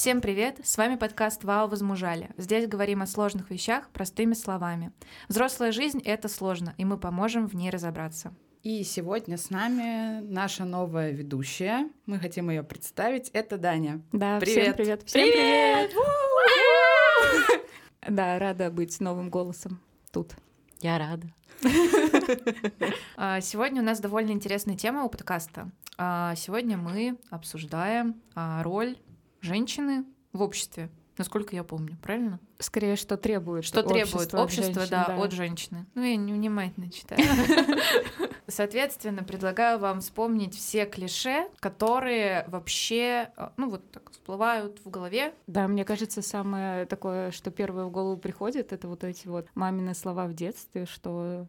Всем 0.00 0.22
привет! 0.22 0.56
С 0.64 0.78
вами 0.78 0.96
подкаст 0.96 1.44
«Вау, 1.44 1.68
возмужали». 1.68 2.30
Здесь 2.38 2.66
говорим 2.66 3.02
о 3.02 3.06
сложных 3.06 3.50
вещах 3.50 3.90
простыми 3.90 4.32
словами. 4.32 4.92
Взрослая 5.28 5.72
жизнь— 5.72 6.00
это 6.06 6.28
сложно, 6.28 6.74
и 6.78 6.86
мы 6.86 6.96
поможем 6.96 7.46
в 7.46 7.54
ней 7.54 7.68
разобраться. 7.68 8.32
И 8.62 8.82
сегодня 8.82 9.36
с 9.36 9.50
нами 9.50 10.20
наша 10.22 10.64
новая 10.64 11.10
ведущая. 11.10 11.90
Мы 12.06 12.18
хотим 12.18 12.48
ее 12.48 12.62
представить. 12.62 13.28
Это 13.34 13.58
Даня. 13.58 14.00
Да, 14.10 14.40
Привет. 14.40 14.62
всем 14.62 14.74
привет. 14.74 15.02
Всем 15.04 15.20
Привет! 15.20 15.90
привет. 15.90 17.66
Да, 18.08 18.38
рада 18.38 18.70
быть 18.70 18.98
новым 19.00 19.28
голосом 19.28 19.82
тут. 20.12 20.32
Я 20.80 20.98
рада. 20.98 21.26
А, 23.18 23.42
Сегодня 23.42 23.82
у 23.82 23.84
нас 23.84 24.00
довольно 24.00 24.30
интересная 24.30 24.78
тема 24.78 25.04
у 25.04 25.10
подкаста. 25.10 25.70
А, 25.98 26.34
Сегодня 26.36 26.78
мы 26.78 27.18
обсуждаем 27.28 28.22
а, 28.34 28.62
роль 28.62 28.96
женщины 29.40 30.04
в 30.32 30.42
обществе, 30.42 30.90
насколько 31.16 31.54
я 31.54 31.64
помню, 31.64 31.96
правильно? 32.02 32.40
Скорее, 32.58 32.96
что 32.96 33.16
требует 33.16 33.64
Что 33.64 33.82
требует 33.82 34.14
общество 34.14 34.40
от 34.40 34.44
общество, 34.44 34.80
женщин, 34.82 34.90
да, 34.90 35.22
от 35.22 35.32
женщины. 35.32 35.86
Ну, 35.94 36.02
я 36.02 36.16
невнимательно 36.16 36.90
читаю. 36.90 37.20
Соответственно, 38.46 39.22
предлагаю 39.22 39.78
вам 39.78 40.00
вспомнить 40.00 40.54
все 40.54 40.84
клише, 40.84 41.48
которые 41.60 42.44
вообще, 42.48 43.30
э, 43.36 43.50
ну, 43.56 43.70
вот 43.70 43.90
так 43.92 44.10
всплывают 44.10 44.80
в 44.84 44.90
голове. 44.90 45.34
Да, 45.46 45.68
мне 45.68 45.84
кажется, 45.84 46.20
самое 46.20 46.86
такое, 46.86 47.30
что 47.30 47.50
первое 47.50 47.84
в 47.84 47.90
голову 47.90 48.16
приходит, 48.16 48.72
это 48.72 48.88
вот 48.88 49.04
эти 49.04 49.28
вот 49.28 49.46
мамины 49.54 49.94
слова 49.94 50.26
в 50.26 50.34
детстве, 50.34 50.86
что 50.86 51.46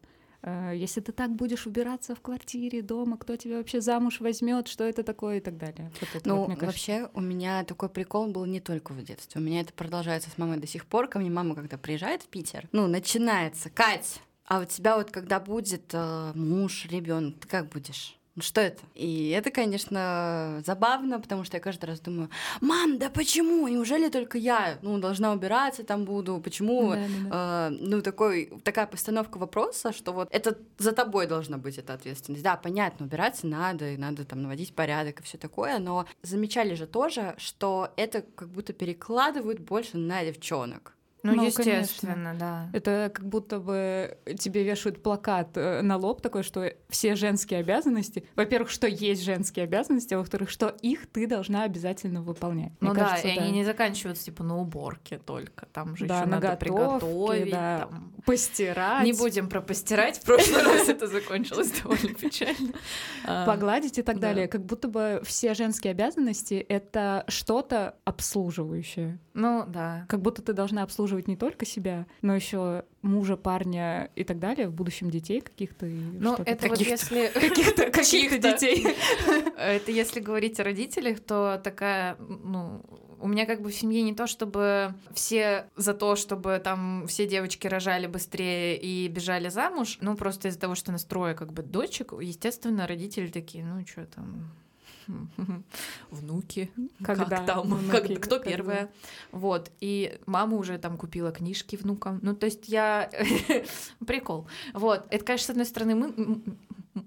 если 0.73 1.01
ты 1.01 1.11
так 1.11 1.35
будешь 1.35 1.67
убираться 1.67 2.15
в 2.15 2.21
квартире, 2.21 2.81
дома, 2.81 3.17
кто 3.17 3.35
тебя 3.35 3.57
вообще 3.57 3.81
замуж 3.81 4.20
возьмет, 4.20 4.67
что 4.67 4.83
это 4.83 5.03
такое 5.03 5.37
и 5.37 5.39
так 5.39 5.57
далее. 5.57 5.91
Вот 5.99 6.09
это 6.15 6.27
Ну, 6.27 6.37
вот, 6.37 6.45
кажется. 6.48 6.65
вообще, 6.65 7.09
у 7.13 7.21
меня 7.21 7.63
такой 7.63 7.89
прикол 7.89 8.31
был 8.31 8.45
не 8.45 8.59
только 8.59 8.93
в 8.93 9.03
детстве. 9.03 9.39
У 9.39 9.43
меня 9.43 9.61
это 9.61 9.73
продолжается 9.73 10.29
с 10.29 10.37
мамой 10.37 10.57
до 10.57 10.67
сих 10.67 10.85
пор. 10.85 11.07
Ко 11.07 11.20
мне 11.20 11.29
мама, 11.29 11.55
когда 11.55 11.77
приезжает 11.77 12.23
в 12.23 12.27
Питер, 12.27 12.67
ну, 12.71 12.87
начинается. 12.87 13.70
Кать, 13.70 14.21
а 14.45 14.59
у 14.59 14.65
тебя 14.65 14.98
вот 14.98 15.11
когда 15.11 15.39
будет 15.39 15.93
э, 15.93 16.31
муж, 16.35 16.85
ребенок, 16.89 17.39
ты 17.39 17.48
как 17.48 17.70
будешь? 17.70 18.17
Ну, 18.35 18.41
Что 18.41 18.62
это? 18.62 18.82
И 18.96 19.29
это, 19.29 19.51
конечно, 19.51 20.62
забавно, 20.65 21.20
потому 21.20 21.43
что 21.43 21.57
я 21.57 21.62
каждый 21.62 21.85
раз 21.85 21.99
думаю, 21.99 22.29
мам, 22.62 22.98
да 22.98 23.10
почему? 23.10 23.68
Неужели 23.68 24.07
только 24.10 24.38
я, 24.38 24.77
ну, 24.82 24.98
должна 24.99 25.34
убираться 25.34 25.84
там 25.84 26.05
буду? 26.05 26.40
Почему? 26.40 26.91
Да-да-да. 26.93 27.68
Э, 27.71 27.77
ну, 27.77 28.01
такой, 28.01 28.54
такая 28.63 28.88
постановка 28.88 29.38
вопроса, 29.38 29.91
что 29.91 30.13
вот 30.13 30.29
это 30.32 30.57
за 30.77 30.93
тобой 30.93 31.27
должна 31.27 31.57
быть 31.57 31.77
эта 31.77 31.93
ответственность. 31.93 32.43
Да, 32.43 32.55
понятно, 32.55 33.05
убираться 33.05 33.48
надо, 33.48 33.91
и 33.91 33.98
надо 33.98 34.23
там 34.23 34.43
наводить 34.43 34.73
порядок 34.76 35.20
и 35.20 35.23
все 35.23 35.38
такое, 35.38 35.79
но 35.79 36.05
замечали 36.21 36.73
же 36.76 36.88
тоже, 36.88 37.35
что 37.38 37.90
это 37.98 38.21
как 38.21 38.48
будто 38.48 38.71
перекладывают 38.71 39.60
больше 39.60 39.98
на 39.98 40.23
девчонок. 40.23 40.93
Ну, 41.23 41.35
Ну, 41.35 41.45
естественно, 41.45 42.33
да. 42.37 42.69
Это 42.73 43.11
как 43.13 43.25
будто 43.25 43.59
бы 43.59 44.17
тебе 44.39 44.63
вешают 44.63 45.03
плакат 45.03 45.49
э, 45.55 45.81
на 45.81 45.97
лоб 45.97 46.21
такой, 46.21 46.43
что 46.43 46.73
все 46.89 47.15
женские 47.15 47.59
обязанности, 47.59 48.25
во-первых, 48.35 48.69
что 48.71 48.87
есть 48.87 49.23
женские 49.23 49.63
обязанности, 49.65 50.13
а 50.13 50.17
во-вторых, 50.17 50.49
что 50.49 50.75
их 50.81 51.07
ты 51.11 51.27
должна 51.27 51.63
обязательно 51.63 52.21
выполнять. 52.21 52.73
Ну 52.79 52.89
Мне 52.91 52.99
да, 52.99 53.09
кажется, 53.09 53.27
и 53.27 53.37
они 53.37 53.51
не 53.51 53.63
заканчиваются 53.63 54.25
типа 54.25 54.43
на 54.43 54.57
уборке 54.57 55.17
только. 55.19 55.67
Там 55.67 55.95
же 55.95 56.05
Да, 56.07 56.17
еще 56.21 56.25
на 56.25 56.31
надо 56.37 56.47
готовке, 56.47 56.65
приготовить. 56.65 57.51
да. 57.51 57.87
там. 57.89 58.10
Постирать, 58.25 59.05
Не 59.05 59.13
будем 59.13 59.49
про 59.49 59.61
постирать, 59.61 60.19
в 60.19 60.23
прошлый 60.23 60.63
раз 60.63 60.89
это 60.89 61.07
закончилось 61.07 61.71
довольно 61.83 62.13
печально. 62.13 62.73
А, 63.25 63.45
погладить 63.45 63.97
и 63.97 64.01
так 64.01 64.19
да. 64.19 64.29
далее. 64.29 64.47
Как 64.47 64.65
будто 64.65 64.87
бы 64.87 65.21
все 65.23 65.53
женские 65.53 65.91
обязанности— 65.91 66.53
это 66.69 67.25
что-то 67.27 67.95
обслуживающее. 68.05 69.19
Ну 69.33 69.65
да. 69.67 70.05
Как 70.09 70.21
будто 70.21 70.41
ты 70.41 70.53
должна 70.53 70.83
обслуживать 70.83 71.27
не 71.27 71.37
только 71.37 71.65
себя, 71.65 72.05
но 72.21 72.35
еще 72.35 72.83
мужа, 73.01 73.35
парня 73.37 74.09
и 74.15 74.23
так 74.23 74.39
далее, 74.39 74.67
в 74.67 74.73
будущем 74.73 75.09
детей 75.09 75.41
каких-то. 75.41 75.85
Ну, 75.85 76.37
это 76.45 76.67
вот 76.67 76.79
если... 76.79 77.27
каких-то 77.33 77.85
Каких-то. 77.91 78.37
детей. 78.37 78.87
Это 79.57 79.91
если 79.91 80.19
говорить 80.19 80.59
о 80.59 80.63
родителях, 80.63 81.19
то 81.19 81.59
такая, 81.63 82.17
ну, 82.19 82.83
у 83.21 83.27
меня 83.27 83.45
как 83.45 83.61
бы 83.61 83.69
в 83.69 83.75
семье 83.75 84.01
не 84.01 84.13
то, 84.13 84.27
чтобы 84.27 84.93
все 85.13 85.67
за 85.75 85.93
то, 85.93 86.15
чтобы 86.15 86.59
там 86.63 87.05
все 87.07 87.27
девочки 87.27 87.67
рожали 87.67 88.07
быстрее 88.07 88.77
и 88.77 89.07
бежали 89.07 89.49
замуж, 89.49 89.97
ну, 90.01 90.15
просто 90.15 90.47
из-за 90.47 90.59
того, 90.59 90.75
что 90.75 90.91
настрое 90.91 91.33
как 91.35 91.53
бы 91.53 91.63
дочек, 91.63 92.13
естественно, 92.19 92.87
родители 92.87 93.27
такие, 93.27 93.63
ну, 93.63 93.85
что 93.85 94.05
там, 94.05 94.51
внуки, 96.11 96.71
Когда 97.03 97.25
как 97.25 97.45
там, 97.45 97.61
внуки, 97.69 98.13
как- 98.15 98.23
кто 98.23 98.37
когда? 98.39 98.51
первая. 98.51 98.89
Вот, 99.31 99.71
и 99.79 100.19
мама 100.25 100.57
уже 100.57 100.77
там 100.77 100.97
купила 100.97 101.31
книжки 101.31 101.75
внукам. 101.75 102.19
Ну, 102.21 102.35
то 102.35 102.45
есть 102.45 102.69
я... 102.69 103.09
Прикол. 104.05 104.47
Вот, 104.73 105.05
это, 105.09 105.23
конечно, 105.25 105.47
с 105.47 105.49
одной 105.49 105.65
стороны, 105.65 105.95
мы... 105.95 106.41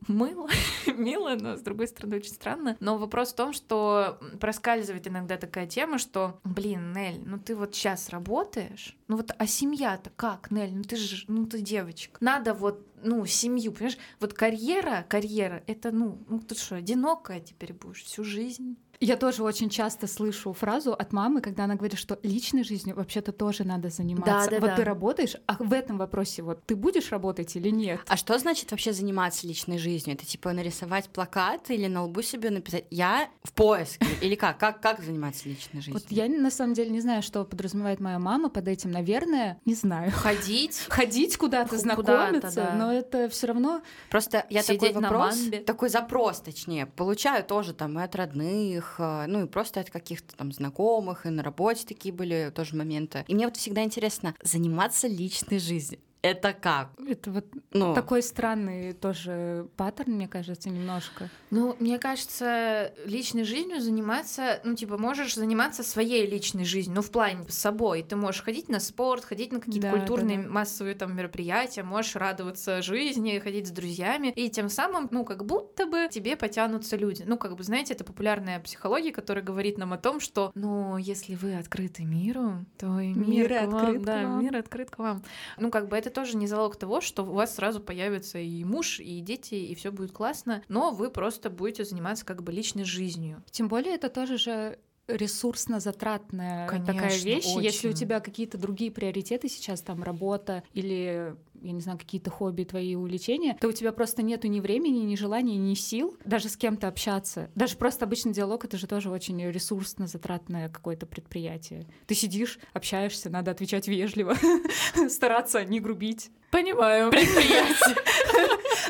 мыло, 0.08 0.48
мило, 0.86 1.36
но 1.36 1.56
с 1.56 1.60
другой 1.60 1.88
стороны 1.88 2.16
очень 2.16 2.32
странно. 2.32 2.76
Но 2.80 2.98
вопрос 2.98 3.32
в 3.32 3.36
том, 3.36 3.52
что 3.52 4.18
проскальзывает 4.40 5.06
иногда 5.06 5.36
такая 5.36 5.66
тема, 5.66 5.98
что, 5.98 6.40
блин, 6.44 6.92
Нель, 6.92 7.20
ну 7.24 7.38
ты 7.38 7.54
вот 7.54 7.74
сейчас 7.74 8.10
работаешь, 8.10 8.96
ну 9.08 9.16
вот, 9.16 9.32
а 9.36 9.46
семья-то 9.46 10.10
как, 10.16 10.50
Нель, 10.50 10.74
ну 10.74 10.82
ты 10.82 10.96
же, 10.96 11.24
ну 11.28 11.46
ты 11.46 11.60
девочка. 11.60 12.18
Надо 12.20 12.54
вот, 12.54 12.86
ну, 13.02 13.24
семью, 13.26 13.72
понимаешь? 13.72 13.98
Вот 14.20 14.32
карьера, 14.34 15.04
карьера, 15.08 15.62
это, 15.66 15.92
ну, 15.92 16.18
ну 16.28 16.40
ты 16.40 16.54
что, 16.54 16.76
одинокая 16.76 17.40
теперь 17.40 17.72
будешь 17.72 18.04
всю 18.04 18.24
жизнь? 18.24 18.76
Я 19.04 19.16
тоже 19.16 19.42
очень 19.42 19.68
часто 19.68 20.06
слышу 20.06 20.52
фразу 20.54 20.94
от 20.94 21.12
мамы, 21.12 21.42
когда 21.42 21.64
она 21.64 21.74
говорит, 21.74 21.98
что 21.98 22.18
личной 22.22 22.64
жизнью 22.64 22.96
вообще-то 22.96 23.32
тоже 23.32 23.64
надо 23.64 23.90
заниматься. 23.90 24.50
Да, 24.50 24.56
да, 24.56 24.60
вот 24.60 24.70
да. 24.70 24.76
ты 24.76 24.84
работаешь, 24.84 25.36
а 25.46 25.56
в 25.58 25.72
этом 25.72 25.98
вопросе 25.98 26.42
вот 26.42 26.64
ты 26.64 26.74
будешь 26.74 27.12
работать 27.12 27.54
или 27.56 27.68
нет? 27.68 28.00
А 28.08 28.16
что 28.16 28.38
значит 28.38 28.70
вообще 28.70 28.94
заниматься 28.94 29.46
личной 29.46 29.76
жизнью? 29.76 30.16
Это 30.16 30.24
типа 30.24 30.52
нарисовать 30.52 31.10
плакат 31.10 31.70
или 31.70 31.86
на 31.86 32.04
лбу 32.04 32.22
себе 32.22 32.48
написать 32.48 32.86
«я 32.90 33.28
в 33.42 33.52
поиске» 33.52 34.06
или 34.22 34.36
как? 34.36 34.58
Как, 34.58 34.80
как 34.80 35.02
заниматься 35.02 35.48
личной 35.48 35.82
жизнью? 35.82 36.00
Вот 36.00 36.10
я 36.10 36.26
на 36.26 36.50
самом 36.50 36.72
деле 36.72 36.90
не 36.90 37.00
знаю, 37.00 37.22
что 37.22 37.44
подразумевает 37.44 38.00
моя 38.00 38.18
мама 38.18 38.48
под 38.48 38.68
этим, 38.68 38.90
наверное, 38.90 39.60
не 39.66 39.74
знаю. 39.74 40.12
Ходить? 40.12 40.82
Ходить 40.88 41.36
куда-то, 41.36 41.76
знакомиться, 41.76 42.54
да. 42.54 42.74
но 42.74 42.92
это 42.92 43.28
все 43.28 43.48
равно 43.48 43.82
Просто 44.08 44.46
я 44.48 44.62
такой 44.62 44.92
вопрос, 44.92 45.38
такой 45.66 45.88
запрос, 45.88 46.40
точнее, 46.40 46.86
получаю 46.86 47.44
тоже 47.44 47.74
там 47.74 47.98
и 47.98 48.02
от 48.02 48.14
родных, 48.14 48.93
э, 48.98 49.26
ну 49.26 49.44
и 49.44 49.46
просто 49.46 49.80
от 49.80 49.90
каких-то 49.90 50.36
там 50.36 50.52
знакомых, 50.52 51.26
и 51.26 51.30
на 51.30 51.42
работе 51.42 51.86
такие 51.86 52.14
были 52.14 52.52
тоже 52.54 52.76
моменты. 52.76 53.24
И 53.28 53.34
мне 53.34 53.46
вот 53.46 53.56
всегда 53.56 53.82
интересно, 53.82 54.34
заниматься 54.42 55.08
личной 55.08 55.58
жизнью, 55.58 56.00
это 56.24 56.54
как? 56.54 56.88
это 57.06 57.30
вот 57.30 57.44
Ну, 57.72 57.94
такой 57.94 58.22
странный 58.22 58.94
тоже 58.94 59.68
паттерн, 59.76 60.12
мне 60.12 60.26
кажется, 60.26 60.70
немножко. 60.70 61.28
Ну, 61.50 61.76
мне 61.80 61.98
кажется, 61.98 62.92
личной 63.04 63.44
жизнью 63.44 63.80
заниматься, 63.80 64.60
ну, 64.64 64.74
типа, 64.74 64.96
можешь 64.96 65.34
заниматься 65.34 65.82
своей 65.82 66.26
личной 66.26 66.64
жизнью, 66.64 66.96
ну, 66.96 67.02
в 67.02 67.10
плане 67.10 67.44
с 67.48 67.58
собой. 67.58 68.02
Ты 68.02 68.16
можешь 68.16 68.42
ходить 68.42 68.68
на 68.70 68.80
спорт, 68.80 69.24
ходить 69.24 69.52
на 69.52 69.60
какие-то 69.60 69.90
Да, 69.90 69.98
культурные 69.98 70.38
да-да. 70.38 70.48
массовые 70.48 70.94
там 70.94 71.14
мероприятия, 71.14 71.82
можешь 71.82 72.16
радоваться 72.16 72.80
жизни, 72.80 73.38
ходить 73.38 73.68
с 73.68 73.70
друзьями, 73.70 74.32
и 74.34 74.48
тем 74.48 74.70
самым, 74.70 75.08
ну, 75.10 75.24
как 75.26 75.44
будто 75.44 75.86
бы 75.86 76.08
тебе 76.10 76.36
потянутся 76.36 76.96
люди. 76.96 77.22
Ну, 77.26 77.36
как 77.36 77.54
бы, 77.54 77.62
знаете, 77.64 77.92
это 77.92 78.04
популярная 78.04 78.60
психология, 78.60 79.12
которая 79.12 79.44
говорит 79.44 79.76
нам 79.76 79.92
о 79.92 79.98
том, 79.98 80.20
что, 80.20 80.52
ну, 80.54 80.96
если 80.96 81.34
вы 81.34 81.56
открыты 81.56 82.04
миру, 82.04 82.64
то 82.78 82.98
и 82.98 83.08
мир, 83.12 83.34
Мир 83.34 83.48
к 83.48 83.66
вам, 83.66 83.76
открыт 83.76 84.02
к 84.02 84.04
да, 84.06 84.22
вам. 84.22 84.40
мир 84.42 84.56
открыт 84.56 84.90
к 84.90 84.98
вам. 84.98 85.22
Ну, 85.58 85.70
как 85.70 85.88
бы 85.88 85.96
это 85.98 86.13
тоже 86.14 86.36
не 86.36 86.46
залог 86.46 86.76
того, 86.76 87.00
что 87.00 87.22
у 87.22 87.32
вас 87.32 87.56
сразу 87.56 87.80
появится 87.80 88.38
и 88.38 88.64
муж, 88.64 89.00
и 89.00 89.20
дети, 89.20 89.54
и 89.54 89.74
все 89.74 89.92
будет 89.92 90.12
классно, 90.12 90.62
но 90.68 90.90
вы 90.90 91.10
просто 91.10 91.50
будете 91.50 91.84
заниматься 91.84 92.24
как 92.24 92.42
бы 92.42 92.52
личной 92.52 92.84
жизнью. 92.84 93.42
Тем 93.50 93.68
более 93.68 93.94
это 93.94 94.08
тоже 94.08 94.38
же 94.38 94.78
ресурсно 95.06 95.80
затратная 95.80 96.66
такая 96.66 97.10
Конечно, 97.10 97.26
вещь. 97.26 97.46
Если 97.60 97.88
у 97.88 97.90
очень. 97.90 98.00
тебя 98.00 98.20
какие-то 98.20 98.56
другие 98.56 98.90
приоритеты 98.90 99.48
сейчас, 99.48 99.82
там 99.82 100.02
работа 100.02 100.62
или 100.72 101.36
я 101.64 101.72
не 101.72 101.80
знаю, 101.80 101.98
какие-то 101.98 102.30
хобби, 102.30 102.64
твои 102.64 102.94
увлечения, 102.94 103.56
то 103.60 103.68
у 103.68 103.72
тебя 103.72 103.92
просто 103.92 104.22
нету 104.22 104.48
ни 104.48 104.60
времени, 104.60 104.98
ни 104.98 105.16
желания, 105.16 105.56
ни 105.56 105.74
сил 105.74 106.16
даже 106.24 106.48
с 106.48 106.56
кем-то 106.56 106.88
общаться. 106.88 107.50
Даже 107.54 107.76
просто 107.76 108.04
обычный 108.04 108.32
диалог— 108.32 108.64
это 108.66 108.76
же 108.76 108.86
тоже 108.86 109.10
очень 109.10 109.42
ресурсно 109.50 110.06
затратное 110.06 110.68
какое-то 110.68 111.06
предприятие. 111.06 111.86
Ты 112.06 112.14
сидишь, 112.14 112.58
общаешься, 112.72 113.30
надо 113.30 113.50
отвечать 113.50 113.88
вежливо, 113.88 114.36
стараться 115.08 115.64
не 115.64 115.80
грубить, 115.80 116.30
Понимаю. 116.54 117.10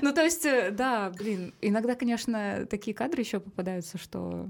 Ну, 0.03 0.13
то 0.13 0.23
есть, 0.23 0.45
э, 0.45 0.71
да, 0.71 1.11
блин, 1.17 1.55
иногда, 1.63 1.95
конечно, 1.95 2.67
такие 2.69 2.95
кадры 2.95 3.23
еще 3.23 3.41
попадаются, 3.41 3.97
что, 3.97 4.47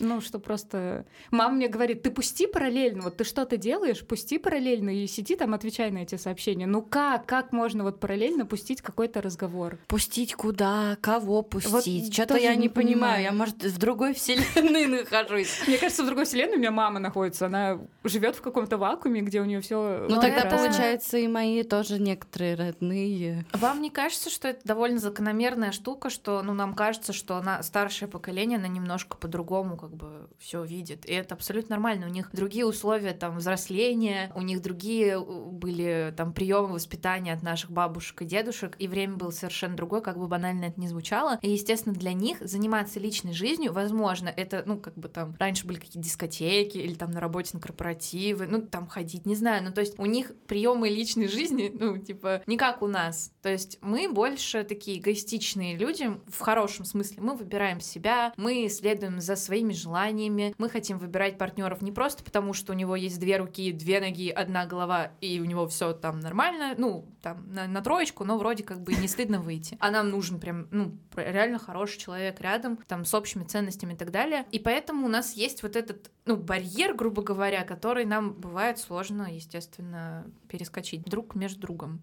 ну, 0.00 0.20
что 0.20 0.38
просто... 0.38 1.06
Мама 1.30 1.54
мне 1.54 1.68
говорит, 1.68 2.02
ты 2.02 2.10
пусти 2.10 2.46
параллельно, 2.46 3.04
вот 3.04 3.16
ты 3.16 3.24
что-то 3.24 3.56
делаешь, 3.56 4.04
пусти 4.06 4.38
параллельно 4.38 4.90
и 4.90 5.06
сиди 5.06 5.36
там, 5.36 5.54
отвечай 5.54 5.90
на 5.90 5.98
эти 5.98 6.16
сообщения. 6.16 6.66
Ну 6.66 6.82
как, 6.82 7.26
как 7.26 7.52
можно 7.52 7.67
вот 7.76 8.00
параллельно 8.00 8.46
пустить 8.46 8.82
какой-то 8.82 9.20
разговор? 9.20 9.78
Пустить 9.88 10.34
куда? 10.34 10.96
Кого 11.00 11.42
пустить? 11.42 12.04
Вот 12.04 12.12
Что-то 12.12 12.36
я 12.36 12.54
не 12.54 12.62
не 12.62 12.68
понимаю. 12.68 12.88
понимаю. 12.98 13.22
Я, 13.24 13.32
может, 13.32 13.62
в 13.64 13.78
другой 13.78 14.14
вселенной 14.14 14.86
нахожусь. 15.04 15.62
Мне 15.66 15.78
кажется, 15.78 16.02
в 16.02 16.06
другой 16.06 16.24
вселенной 16.24 16.56
у 16.56 16.58
меня 16.58 16.70
мама 16.70 16.98
находится, 16.98 17.46
она 17.46 17.78
живет 18.04 18.36
в 18.36 18.42
каком-то 18.42 18.78
вакууме, 18.78 19.20
где 19.20 19.40
у 19.40 19.44
нее 19.44 19.60
все. 19.60 20.06
Ну, 20.08 20.16
Ну, 20.16 20.20
тогда, 20.20 20.44
получается, 20.46 21.18
и 21.18 21.28
мои 21.28 21.62
тоже 21.62 21.98
некоторые 21.98 22.54
родные. 22.54 23.46
Вам 23.52 23.82
не 23.82 23.90
кажется, 23.90 24.30
что 24.30 24.48
это 24.48 24.60
довольно 24.64 24.98
закономерная 24.98 25.72
штука, 25.72 26.10
что 26.10 26.42
ну, 26.42 26.54
нам 26.54 26.74
кажется, 26.74 27.12
что 27.12 27.36
она, 27.36 27.62
старшее 27.62 28.08
поколение, 28.08 28.58
она 28.58 28.68
немножко 28.68 29.16
по-другому 29.16 29.76
как 29.76 29.90
бы 29.94 30.28
все 30.38 30.64
видит. 30.64 31.06
И 31.06 31.12
это 31.12 31.34
абсолютно 31.34 31.76
нормально. 31.76 32.06
У 32.06 32.10
них 32.10 32.30
другие 32.32 32.66
условия 32.66 33.12
там 33.12 33.36
взросления, 33.36 34.30
у 34.34 34.42
них 34.42 34.62
другие 34.62 35.14
э, 35.14 35.20
были 35.20 36.12
там 36.16 36.32
приемы 36.32 36.74
воспитания 36.74 37.32
от 37.32 37.42
наших 37.58 37.72
бабушек 37.72 38.22
и 38.22 38.24
дедушек, 38.24 38.76
и 38.78 38.86
время 38.86 39.16
было 39.16 39.30
совершенно 39.30 39.76
другое, 39.76 40.00
как 40.00 40.16
бы 40.16 40.28
банально 40.28 40.66
это 40.66 40.80
не 40.80 40.86
звучало. 40.86 41.40
И, 41.42 41.50
естественно, 41.50 41.92
для 41.92 42.12
них 42.12 42.38
заниматься 42.40 43.00
личной 43.00 43.32
жизнью, 43.32 43.72
возможно, 43.72 44.28
это, 44.28 44.62
ну, 44.64 44.78
как 44.78 44.94
бы 44.94 45.08
там 45.08 45.34
раньше 45.40 45.66
были 45.66 45.78
какие-то 45.78 45.98
дискотеки 45.98 46.78
или 46.78 46.94
там 46.94 47.10
на 47.10 47.18
работе 47.18 47.50
на 47.54 47.60
корпоративы, 47.60 48.46
ну, 48.46 48.62
там 48.62 48.86
ходить, 48.86 49.26
не 49.26 49.34
знаю. 49.34 49.64
Ну, 49.64 49.72
то 49.72 49.80
есть 49.80 49.98
у 49.98 50.06
них 50.06 50.32
приемы 50.46 50.88
личной 50.88 51.26
жизни, 51.26 51.72
ну, 51.80 51.98
типа, 51.98 52.42
не 52.46 52.56
как 52.56 52.80
у 52.80 52.86
нас. 52.86 53.32
То 53.42 53.48
есть 53.48 53.78
мы 53.80 54.08
больше 54.08 54.62
такие 54.62 55.00
эгоистичные 55.00 55.76
люди, 55.76 56.08
в 56.28 56.38
хорошем 56.38 56.84
смысле. 56.84 57.22
Мы 57.22 57.34
выбираем 57.34 57.80
себя, 57.80 58.32
мы 58.36 58.68
следуем 58.68 59.20
за 59.20 59.34
своими 59.34 59.72
желаниями, 59.72 60.54
мы 60.58 60.68
хотим 60.68 60.98
выбирать 60.98 61.38
партнеров 61.38 61.82
не 61.82 61.90
просто 61.90 62.22
потому, 62.22 62.52
что 62.52 62.72
у 62.72 62.76
него 62.76 62.94
есть 62.94 63.18
две 63.18 63.36
руки, 63.36 63.72
две 63.72 63.98
ноги, 64.00 64.30
одна 64.30 64.64
голова, 64.64 65.10
и 65.20 65.40
у 65.40 65.44
него 65.44 65.66
все 65.66 65.92
там 65.92 66.20
нормально, 66.20 66.74
ну, 66.78 67.04
там, 67.20 67.47
на, 67.48 67.66
на 67.66 67.80
троечку, 67.82 68.24
но 68.24 68.38
вроде 68.38 68.62
как 68.62 68.80
бы 68.80 68.94
не 68.94 69.08
стыдно 69.08 69.40
выйти. 69.40 69.76
А 69.80 69.90
нам 69.90 70.10
нужен 70.10 70.38
прям, 70.40 70.68
ну, 70.70 70.96
реально 71.16 71.58
хороший 71.58 71.98
человек 71.98 72.40
рядом, 72.40 72.78
там, 72.86 73.04
с 73.04 73.14
общими 73.14 73.44
ценностями 73.44 73.94
и 73.94 73.96
так 73.96 74.10
далее. 74.10 74.46
И 74.52 74.58
поэтому 74.58 75.06
у 75.06 75.08
нас 75.08 75.34
есть 75.34 75.62
вот 75.62 75.76
этот, 75.76 76.10
ну, 76.24 76.36
барьер, 76.36 76.94
грубо 76.94 77.22
говоря, 77.22 77.64
который 77.64 78.04
нам 78.04 78.32
бывает 78.32 78.78
сложно, 78.78 79.32
естественно, 79.34 80.26
перескочить 80.48 81.02
друг 81.04 81.34
между 81.34 81.60
другом. 81.60 82.00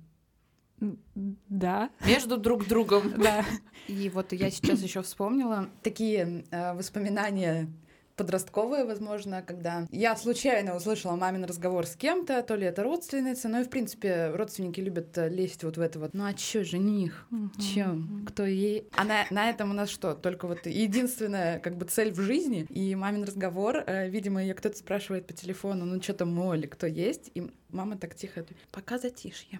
Да, 1.50 1.89
Между 2.06 2.38
друг 2.38 2.68
другом. 2.68 3.13
да. 3.18 3.45
И 3.88 4.09
вот 4.09 4.33
я 4.33 4.51
сейчас 4.51 4.81
еще 4.81 5.01
вспомнила 5.01 5.69
такие 5.83 6.45
э, 6.51 6.74
воспоминания 6.74 7.69
подростковые, 8.15 8.85
возможно, 8.85 9.41
когда 9.41 9.88
я 9.91 10.15
случайно 10.15 10.75
услышала 10.75 11.15
мамин 11.15 11.45
разговор 11.45 11.85
с 11.85 11.95
кем-то, 11.95 12.41
то 12.44 12.56
ли 12.56 12.65
это 12.65 12.83
родственница, 12.83 13.50
ну 13.50 13.62
и, 13.62 13.63
в 13.63 13.69
принципе, 13.69 14.31
родственники 14.33 14.79
любят 14.79 15.17
э, 15.17 15.29
лезть 15.29 15.63
вот 15.63 15.77
в 15.77 15.81
это 15.81 16.00
вот, 16.00 16.13
ну 16.13 16.25
а 16.25 16.33
чё, 16.33 16.63
жених? 16.63 17.27
Чё? 17.59 17.97
Кто 18.27 18.45
ей? 18.45 18.88
А 18.95 19.03
на, 19.03 19.25
на 19.29 19.50
этом 19.50 19.71
у 19.71 19.73
нас 19.73 19.89
что? 19.89 20.13
Только 20.13 20.47
вот 20.47 20.65
единственная 20.65 21.59
как 21.59 21.77
бы 21.77 21.85
цель 21.85 22.12
в 22.12 22.19
жизни. 22.19 22.65
И 22.69 22.95
мамин 22.95 23.23
разговор, 23.23 23.83
э, 23.85 24.09
видимо, 24.09 24.41
ее 24.41 24.53
кто-то 24.53 24.77
спрашивает 24.77 25.27
по 25.27 25.33
телефону, 25.33 25.85
ну 25.85 26.01
что 26.01 26.13
там 26.13 26.33
моли, 26.33 26.67
кто 26.67 26.88
есть? 26.88 27.31
И 27.35 27.51
мама 27.69 27.97
так 27.97 28.15
тихо, 28.15 28.45
пока 28.71 28.97
затишье. 28.97 29.59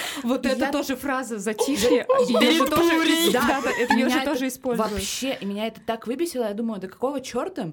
Вот 0.22 0.44
Я- 0.44 0.52
это 0.52 0.72
тоже 0.72 0.96
фраза 0.96 1.38
затишье. 1.38 2.04
Тоже 2.04 3.30
да, 3.32 3.62
это 3.78 3.94
её 3.94 4.06
Меня 4.06 4.08
же 4.10 4.16
это 4.18 4.32
тоже 4.32 4.48
используют. 4.48 4.92
Вообще, 4.92 5.38
меня 5.42 5.66
это 5.66 5.80
так 5.80 6.06
выбесило, 6.06 6.44
я 6.44 6.54
думаю, 6.54 6.80
да 6.80 6.88
какого 6.88 7.20
черта? 7.20 7.72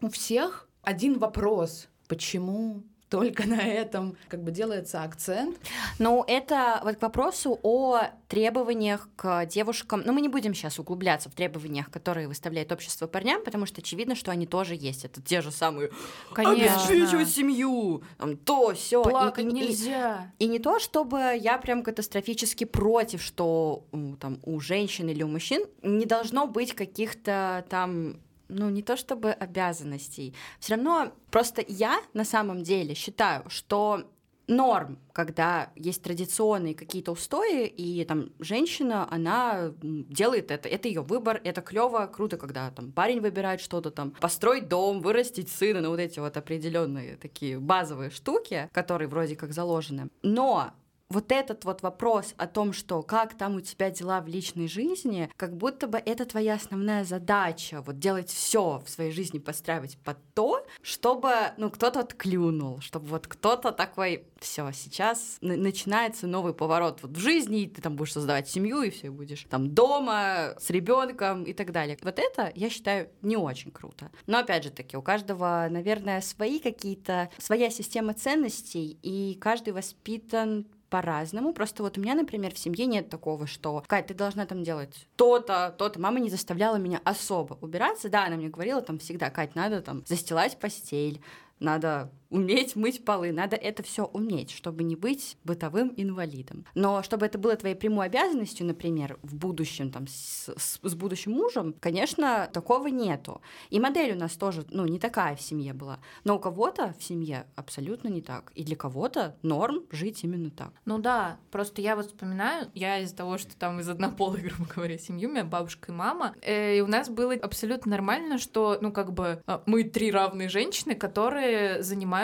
У 0.00 0.08
всех 0.08 0.68
один 0.82 1.18
вопрос. 1.18 1.88
Почему 2.08 2.82
только 3.10 3.42
на 3.46 3.60
этом 3.60 4.16
как 4.28 4.42
бы 4.42 4.50
делается 4.50 5.02
акцент? 5.02 5.58
Ну, 5.98 6.24
это 6.26 6.80
вот 6.84 6.96
к 6.96 7.02
вопросу 7.02 7.58
о 7.62 8.02
требованиях 8.28 9.08
к 9.16 9.44
девушкам. 9.46 10.02
Ну, 10.06 10.12
мы 10.12 10.20
не 10.20 10.28
будем 10.28 10.54
сейчас 10.54 10.78
углубляться 10.78 11.28
в 11.28 11.34
требованиях, 11.34 11.90
которые 11.90 12.28
выставляет 12.28 12.72
общество 12.72 13.06
парням, 13.06 13.44
потому 13.44 13.66
что 13.66 13.80
очевидно, 13.80 14.14
что 14.14 14.30
они 14.30 14.46
тоже 14.46 14.76
есть. 14.76 15.04
Это 15.04 15.20
те 15.20 15.42
же 15.42 15.50
самые 15.50 15.90
обеспечивать 16.34 16.86
Конечно. 16.86 17.26
семью, 17.26 18.02
там, 18.16 18.36
то, 18.36 18.72
все. 18.74 19.02
Плакать 19.02 19.46
нельзя. 19.46 20.32
И 20.38 20.46
не 20.46 20.60
то, 20.60 20.78
чтобы 20.78 21.36
я 21.36 21.58
прям 21.58 21.82
катастрофически 21.82 22.64
против, 22.64 23.20
что 23.20 23.84
там 24.20 24.38
у 24.44 24.60
женщин 24.60 25.08
или 25.08 25.22
у 25.22 25.28
мужчин 25.28 25.64
не 25.82 26.06
должно 26.06 26.46
быть 26.46 26.74
каких-то 26.74 27.64
там 27.68 28.20
ну, 28.50 28.70
не 28.70 28.82
то 28.82 28.96
чтобы 28.96 29.30
обязанностей. 29.30 30.34
Все 30.58 30.74
равно 30.74 31.12
просто 31.30 31.64
я 31.66 32.00
на 32.14 32.24
самом 32.24 32.62
деле 32.62 32.94
считаю, 32.94 33.48
что 33.48 34.10
норм, 34.50 34.98
когда 35.12 35.70
есть 35.76 36.02
традиционные 36.02 36.74
какие-то 36.74 37.12
устои, 37.12 37.66
и 37.66 38.04
там 38.04 38.30
женщина, 38.40 39.06
она 39.10 39.72
делает 39.80 40.50
это, 40.50 40.68
это 40.68 40.88
ее 40.88 41.02
выбор, 41.02 41.40
это 41.44 41.62
клево, 41.62 42.06
круто, 42.12 42.36
когда 42.36 42.70
там 42.70 42.92
парень 42.92 43.20
выбирает 43.20 43.60
что-то 43.60 43.90
там, 43.90 44.10
построить 44.10 44.68
дом, 44.68 45.00
вырастить 45.00 45.50
сына, 45.50 45.80
ну 45.80 45.90
вот 45.90 46.00
эти 46.00 46.18
вот 46.18 46.36
определенные 46.36 47.16
такие 47.16 47.58
базовые 47.58 48.10
штуки, 48.10 48.68
которые 48.72 49.08
вроде 49.08 49.36
как 49.36 49.52
заложены. 49.52 50.08
Но 50.22 50.72
вот 51.10 51.32
этот 51.32 51.64
вот 51.64 51.82
вопрос 51.82 52.34
о 52.38 52.46
том, 52.46 52.72
что 52.72 53.02
как 53.02 53.36
там 53.36 53.56
у 53.56 53.60
тебя 53.60 53.90
дела 53.90 54.20
в 54.20 54.28
личной 54.28 54.68
жизни, 54.68 55.30
как 55.36 55.56
будто 55.56 55.88
бы 55.88 55.98
это 55.98 56.24
твоя 56.24 56.54
основная 56.54 57.04
задача, 57.04 57.82
вот 57.82 57.98
делать 57.98 58.30
все 58.30 58.80
в 58.84 58.88
своей 58.88 59.10
жизни, 59.10 59.38
подстраивать 59.38 59.98
под 59.98 60.18
то, 60.34 60.64
чтобы, 60.80 61.32
ну, 61.56 61.70
кто-то 61.70 62.00
вот 62.00 62.14
клюнул, 62.14 62.80
чтобы 62.80 63.08
вот 63.08 63.26
кто-то 63.26 63.72
такой, 63.72 64.24
все, 64.38 64.70
сейчас 64.72 65.36
начинается 65.40 66.26
новый 66.26 66.54
поворот 66.54 67.00
вот 67.02 67.12
в 67.12 67.18
жизни, 67.18 67.62
и 67.62 67.66
ты 67.66 67.82
там 67.82 67.96
будешь 67.96 68.12
создавать 68.12 68.48
семью, 68.48 68.82
и 68.82 68.90
все, 68.90 69.10
будешь 69.10 69.44
там 69.50 69.74
дома 69.74 70.54
с 70.58 70.70
ребенком 70.70 71.42
и 71.42 71.52
так 71.52 71.72
далее. 71.72 71.98
Вот 72.02 72.18
это, 72.18 72.52
я 72.54 72.70
считаю, 72.70 73.10
не 73.22 73.36
очень 73.36 73.72
круто. 73.72 74.10
Но 74.26 74.38
опять 74.38 74.62
же 74.64 74.70
таки, 74.70 74.96
у 74.96 75.02
каждого, 75.02 75.66
наверное, 75.68 76.20
свои 76.20 76.60
какие-то, 76.60 77.30
своя 77.38 77.70
система 77.70 78.14
ценностей, 78.14 78.98
и 79.02 79.36
каждый 79.40 79.72
воспитан 79.72 80.66
по-разному. 80.90 81.52
Просто 81.54 81.82
вот 81.82 81.96
у 81.96 82.00
меня, 82.00 82.14
например, 82.14 82.52
в 82.52 82.58
семье 82.58 82.86
нет 82.86 83.08
такого, 83.08 83.46
что 83.46 83.82
Кать, 83.86 84.08
ты 84.08 84.14
должна 84.14 84.44
там 84.44 84.62
делать 84.62 85.06
то-то, 85.16 85.74
то-то. 85.78 86.00
Мама 86.00 86.20
не 86.20 86.28
заставляла 86.28 86.76
меня 86.76 87.00
особо 87.04 87.56
убираться. 87.60 88.08
Да, 88.08 88.26
она 88.26 88.36
мне 88.36 88.48
говорила 88.48 88.82
там 88.82 88.98
всегда, 88.98 89.30
Кать, 89.30 89.54
надо 89.54 89.80
там 89.80 90.04
застилать 90.06 90.58
постель, 90.58 91.22
надо 91.60 92.10
уметь 92.30 92.76
мыть 92.76 93.04
полы, 93.04 93.32
надо 93.32 93.56
это 93.56 93.82
все 93.82 94.04
уметь, 94.04 94.50
чтобы 94.52 94.82
не 94.84 94.96
быть 94.96 95.36
бытовым 95.44 95.92
инвалидом. 95.96 96.64
Но 96.74 97.02
чтобы 97.02 97.26
это 97.26 97.38
было 97.38 97.56
твоей 97.56 97.74
прямой 97.74 98.06
обязанностью, 98.06 98.66
например, 98.66 99.18
в 99.22 99.34
будущем, 99.34 99.90
там, 99.90 100.06
с, 100.06 100.48
с- 100.56 100.78
с 100.82 100.94
будущим 100.94 101.32
мужем, 101.32 101.74
конечно, 101.80 102.48
такого 102.52 102.86
нету. 102.86 103.40
И 103.70 103.80
модель 103.80 104.12
у 104.12 104.18
нас 104.18 104.36
тоже, 104.36 104.64
ну, 104.70 104.86
не 104.86 104.98
такая 104.98 105.34
в 105.36 105.40
семье 105.42 105.72
была. 105.72 105.98
Но 106.24 106.36
у 106.36 106.38
кого-то 106.38 106.94
в 106.98 107.02
семье 107.02 107.46
абсолютно 107.56 108.08
не 108.08 108.22
так. 108.22 108.52
И 108.54 108.62
для 108.64 108.76
кого-то 108.76 109.36
норм 109.42 109.84
жить 109.90 110.22
именно 110.24 110.50
так. 110.50 110.72
Ну 110.84 110.98
да, 110.98 111.38
просто 111.50 111.82
я 111.82 111.96
вот 111.96 112.06
вспоминаю, 112.06 112.70
я 112.74 113.00
из-за 113.00 113.16
того, 113.16 113.38
что 113.38 113.56
там 113.56 113.80
из 113.80 113.88
однополой, 113.88 114.40
грубо 114.42 114.66
говоря, 114.72 114.98
семьи, 114.98 115.26
у 115.26 115.30
меня 115.30 115.44
бабушка 115.44 115.90
и 115.92 115.94
мама, 115.94 116.34
э, 116.42 116.78
и 116.78 116.80
у 116.80 116.86
нас 116.86 117.08
было 117.08 117.34
абсолютно 117.34 117.90
нормально, 117.90 118.38
что, 118.38 118.78
ну, 118.80 118.92
как 118.92 119.12
бы, 119.12 119.42
э, 119.46 119.58
мы 119.66 119.82
три 119.84 120.10
равные 120.12 120.48
женщины, 120.48 120.94
которые 120.94 121.82
занимаются 121.82 122.19